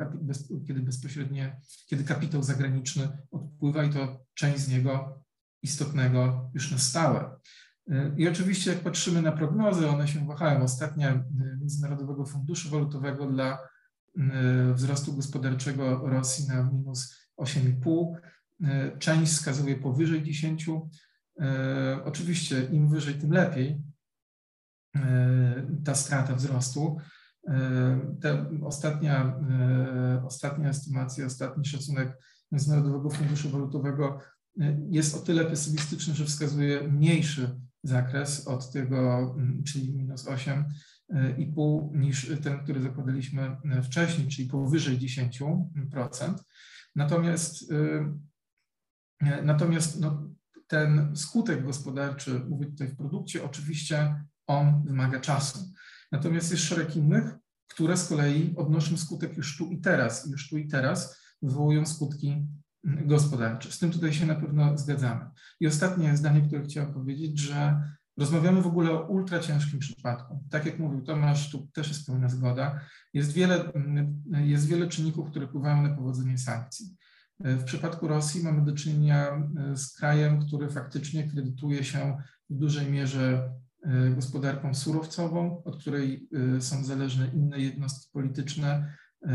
kiedy 0.68 0.82
bezpośrednie, 0.82 1.60
kiedy 1.88 2.04
kapitał 2.04 2.44
zagraniczny 2.44 3.08
odpływa 3.32 3.84
i 3.84 3.89
to 3.89 4.26
część 4.34 4.60
z 4.60 4.70
niego 4.70 5.24
istotnego 5.64 6.52
już 6.54 6.72
na 6.72 6.78
stałe. 6.78 7.39
E, 7.91 8.16
I 8.18 8.28
oczywiście 8.28 8.74
jak 8.74 8.80
patrzymy 8.80 9.22
na 9.22 9.32
prognozy, 9.32 9.88
one 9.88 10.08
się 10.08 10.28
wahają. 10.28 10.64
Ostatnia 10.64 11.24
Międzynarodowego 11.60 12.26
Funduszu 12.26 12.70
Walutowego 12.70 13.28
dla 13.28 13.60
wzrostu 14.74 15.13
gospodarczego 15.13 16.09
Rosji 16.09 16.47
na 16.47 16.63
minus 16.63 17.15
8,5. 17.39 18.15
Część 18.99 19.32
wskazuje 19.32 19.76
powyżej 19.76 20.24
10, 20.24 20.70
E, 21.41 21.99
oczywiście 22.05 22.65
im 22.72 22.89
wyżej, 22.89 23.13
tym 23.13 23.32
lepiej 23.32 23.82
ta 25.86 25.95
strata 25.95 26.36
wzrostu. 26.36 26.97
Ta 28.22 28.49
ostatnia, 28.63 29.39
ostatnia 30.26 30.70
estymacja, 30.70 31.26
ostatni 31.26 31.65
szacunek 31.65 32.18
Międzynarodowego 32.51 33.09
Funduszu 33.09 33.49
Walutowego 33.49 34.20
jest 34.89 35.15
o 35.15 35.20
tyle 35.20 35.45
pesymistyczny, 35.45 36.13
że 36.13 36.26
wskazuje 36.26 36.88
mniejszy 36.88 37.59
zakres 37.84 38.47
od 38.47 38.72
tego, 38.72 39.36
czyli 39.65 39.93
minus 39.93 40.28
8, 40.28 40.65
2,5 41.14 41.95
niż 41.95 42.32
ten, 42.43 42.60
który 42.60 42.82
zakładaliśmy 42.82 43.58
wcześniej, 43.84 44.28
czyli 44.28 44.47
powyżej 44.47 44.99
10%. 44.99 46.34
Natomiast, 46.95 47.74
natomiast 49.43 49.99
no, 49.99 50.30
ten 50.68 51.16
skutek 51.16 51.64
gospodarczy, 51.64 52.41
mówię 52.49 52.66
tutaj 52.66 52.88
w 52.88 52.97
produkcie, 52.97 53.43
oczywiście 53.43 54.24
on 54.47 54.84
wymaga 54.84 55.20
czasu. 55.20 55.74
Natomiast 56.12 56.51
jest 56.51 56.64
szereg 56.64 56.95
innych, 56.95 57.36
które 57.68 57.97
z 57.97 58.08
kolei 58.08 58.53
odnoszą 58.58 58.97
skutek 58.97 59.38
już 59.38 59.58
tu 59.58 59.72
i 59.72 59.82
teraz. 59.82 60.32
Już 60.32 60.49
tu 60.49 60.58
i 60.58 60.68
teraz 60.68 61.22
wywołują 61.41 61.86
skutki 61.86 62.47
gospodarcze. 62.84 63.72
Z 63.72 63.80
tym 63.80 63.91
tutaj 63.91 64.14
się 64.14 64.26
na 64.26 64.36
pewno 64.36 64.78
zgadzamy. 64.78 65.26
I 65.60 65.68
ostatnie 65.68 66.18
zdanie, 66.18 66.41
które 66.41 66.64
chciałem 66.64 66.93
powiedzieć, 66.93 67.39
że 67.39 67.82
rozmawiamy 68.18 68.61
w 68.61 68.68
ogóle 68.68 68.91
o 68.91 69.07
ultra 69.07 69.39
ciężkim 69.39 69.80
przypadku. 69.80 70.43
Tak 70.49 70.65
jak 70.65 70.80
mówił 70.80 71.01
Tomasz, 71.01 71.51
tu 71.51 71.68
też 71.74 71.88
jest 71.88 72.07
pełna 72.07 72.30
zgoda. 72.30 72.80
Jest 73.13 73.32
wiele, 73.32 73.72
jest 74.32 74.68
wiele 74.68 74.88
czynników, 74.88 75.30
które 75.30 75.47
wpływają 75.47 75.82
na 75.82 75.95
powodzenie 75.95 76.38
sankcji. 76.38 76.95
W 77.39 77.63
przypadku 77.63 78.07
Rosji 78.07 78.43
mamy 78.43 78.65
do 78.65 78.74
czynienia 78.74 79.49
z 79.74 79.93
krajem, 79.93 80.39
który 80.39 80.70
faktycznie 80.70 81.32
kredytuje 81.32 81.84
się 81.84 82.18
w 82.49 82.55
dużej 82.55 82.91
mierze 82.91 83.49
E, 83.84 84.09
gospodarką 84.09 84.74
surowcową, 84.74 85.63
od 85.63 85.82
której 85.82 86.30
e, 86.57 86.61
są 86.61 86.84
zależne 86.84 87.32
inne 87.34 87.59
jednostki 87.59 88.09
polityczne, 88.13 88.95
e, 89.24 89.30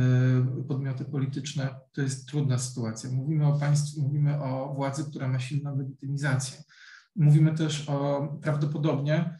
podmioty 0.68 1.04
polityczne. 1.04 1.74
To 1.92 2.02
jest 2.02 2.28
trudna 2.28 2.58
sytuacja. 2.58 3.10
Mówimy 3.10 3.46
o 3.46 3.58
państwie, 3.58 4.02
mówimy 4.02 4.42
o 4.42 4.74
władzy, 4.74 5.04
która 5.04 5.28
ma 5.28 5.38
silną 5.38 5.78
legitymizację. 5.78 6.62
Mówimy 7.16 7.54
też 7.54 7.88
o 7.88 8.28
prawdopodobnie 8.42 9.38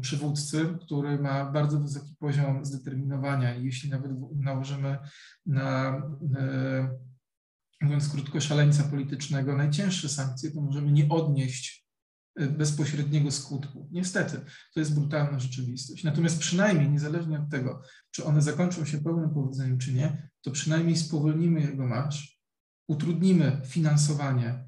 przywódcy, 0.00 0.78
który 0.80 1.18
ma 1.18 1.52
bardzo 1.52 1.80
wysoki 1.80 2.14
poziom 2.18 2.64
zdeterminowania 2.64 3.56
i 3.56 3.64
jeśli 3.64 3.90
nawet 3.90 4.12
nałożymy 4.36 4.98
na, 5.46 6.02
mówiąc 7.80 8.08
krótko, 8.08 8.40
szaleńca 8.40 8.82
politycznego 8.82 9.56
najcięższe 9.56 10.08
sankcje, 10.08 10.50
to 10.50 10.60
możemy 10.60 10.92
nie 10.92 11.08
odnieść 11.08 11.86
bezpośredniego 12.36 13.30
skutku. 13.30 13.88
Niestety, 13.92 14.40
to 14.74 14.80
jest 14.80 14.94
brutalna 14.94 15.38
rzeczywistość. 15.38 16.04
Natomiast 16.04 16.38
przynajmniej, 16.38 16.90
niezależnie 16.90 17.38
od 17.38 17.50
tego, 17.50 17.82
czy 18.10 18.24
one 18.24 18.42
zakończą 18.42 18.84
się 18.84 18.98
pełnym 18.98 19.30
powodzeniem, 19.30 19.78
czy 19.78 19.94
nie, 19.94 20.28
to 20.40 20.50
przynajmniej 20.50 20.96
spowolnimy 20.96 21.60
jego 21.60 21.86
marsz, 21.86 22.40
utrudnimy 22.88 23.62
finansowanie 23.64 24.64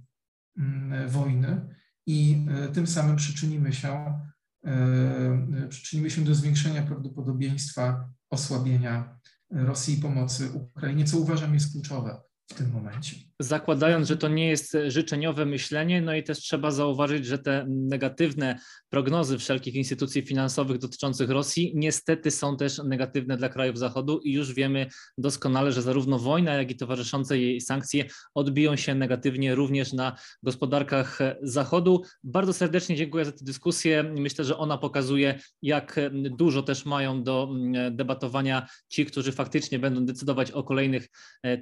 mm, 0.59 1.09
wojny 1.09 1.74
i 2.07 2.46
e, 2.50 2.68
tym 2.68 2.86
samym 2.86 3.16
przyczynimy 3.16 3.72
się, 3.72 4.20
e, 4.64 5.68
przyczynimy 5.68 6.11
się 6.11 6.24
do 6.24 6.34
zwiększenia 6.34 6.82
prawdopodobieństwa 6.82 8.09
osłabienia 8.30 9.18
Rosji 9.50 9.98
i 9.98 10.03
pomocy 10.03 10.50
Ukrainie, 10.50 11.05
co 11.05 11.18
uważam 11.18 11.55
jest 11.55 11.72
kluczowe 11.72 12.20
w 12.51 12.55
tym 12.55 12.70
momencie 12.72 13.16
zakładając, 13.43 14.09
że 14.09 14.16
to 14.16 14.28
nie 14.28 14.49
jest 14.49 14.76
życzeniowe 14.88 15.47
myślenie, 15.47 16.03
no 16.03 16.14
i 16.14 16.22
też 16.22 16.38
trzeba 16.38 16.70
zauważyć, 16.70 17.26
że 17.26 17.38
te 17.38 17.66
negatywne 17.68 18.59
prognozy 18.88 19.38
wszelkich 19.38 19.74
instytucji 19.74 20.22
finansowych 20.22 20.78
dotyczących 20.78 21.30
Rosji 21.30 21.72
niestety 21.74 22.30
są 22.30 22.57
też 22.57 22.78
negatywne 22.78 23.36
dla 23.36 23.49
krajów 23.49 23.78
Zachodu 23.78 24.20
i 24.24 24.32
już 24.32 24.55
wiemy 24.55 24.86
doskonale, 25.18 25.72
że 25.72 25.82
zarówno 25.82 26.18
wojna, 26.18 26.55
jak 26.55 26.70
i 26.70 26.76
towarzyszące 26.76 27.38
jej 27.38 27.61
sankcje 27.61 28.05
odbiją 28.34 28.76
się 28.76 28.95
negatywnie 28.95 29.55
również 29.55 29.93
na 29.93 30.16
gospodarkach 30.43 31.18
Zachodu. 31.43 32.03
Bardzo 32.24 32.53
serdecznie 32.53 32.97
dziękuję 32.97 33.24
za 33.24 33.32
tę 33.32 33.45
dyskusję. 33.45 34.03
Myślę, 34.03 34.45
że 34.45 34.57
ona 34.57 34.78
pokazuje, 34.78 35.38
jak 35.62 36.01
dużo 36.12 36.62
też 36.62 36.84
mają 36.86 37.22
do 37.22 37.49
debatowania 37.90 38.68
ci, 38.88 39.07
którzy 39.07 39.32
faktycznie 39.32 39.78
będą 39.78 40.07
decydować 40.07 40.51
o 40.51 40.62
kolejnych 40.62 41.09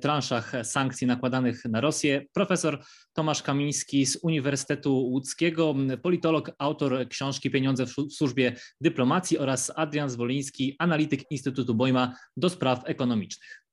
transzach 0.01 0.53
sankcji 0.71 1.07
nakładanych 1.07 1.65
na 1.65 1.81
Rosję. 1.81 2.27
Profesor 2.33 2.85
Tomasz 3.13 3.43
Kamiński 3.43 4.07
z 4.07 4.19
Uniwersytetu 4.23 4.95
Łódzkiego, 4.97 5.75
politolog, 6.03 6.51
autor 6.59 7.09
książki 7.09 7.51
Pieniądze 7.51 7.87
w 7.87 7.95
służbie 8.11 8.57
dyplomacji 8.81 9.39
oraz 9.39 9.73
Adrian 9.77 10.11
Zwoliński, 10.11 10.77
analityk 10.79 11.31
Instytutu 11.31 11.75
Bojma 11.75 12.15
do 12.37 12.51
spraw 12.51 12.83
ekonomicznych. 12.85 13.70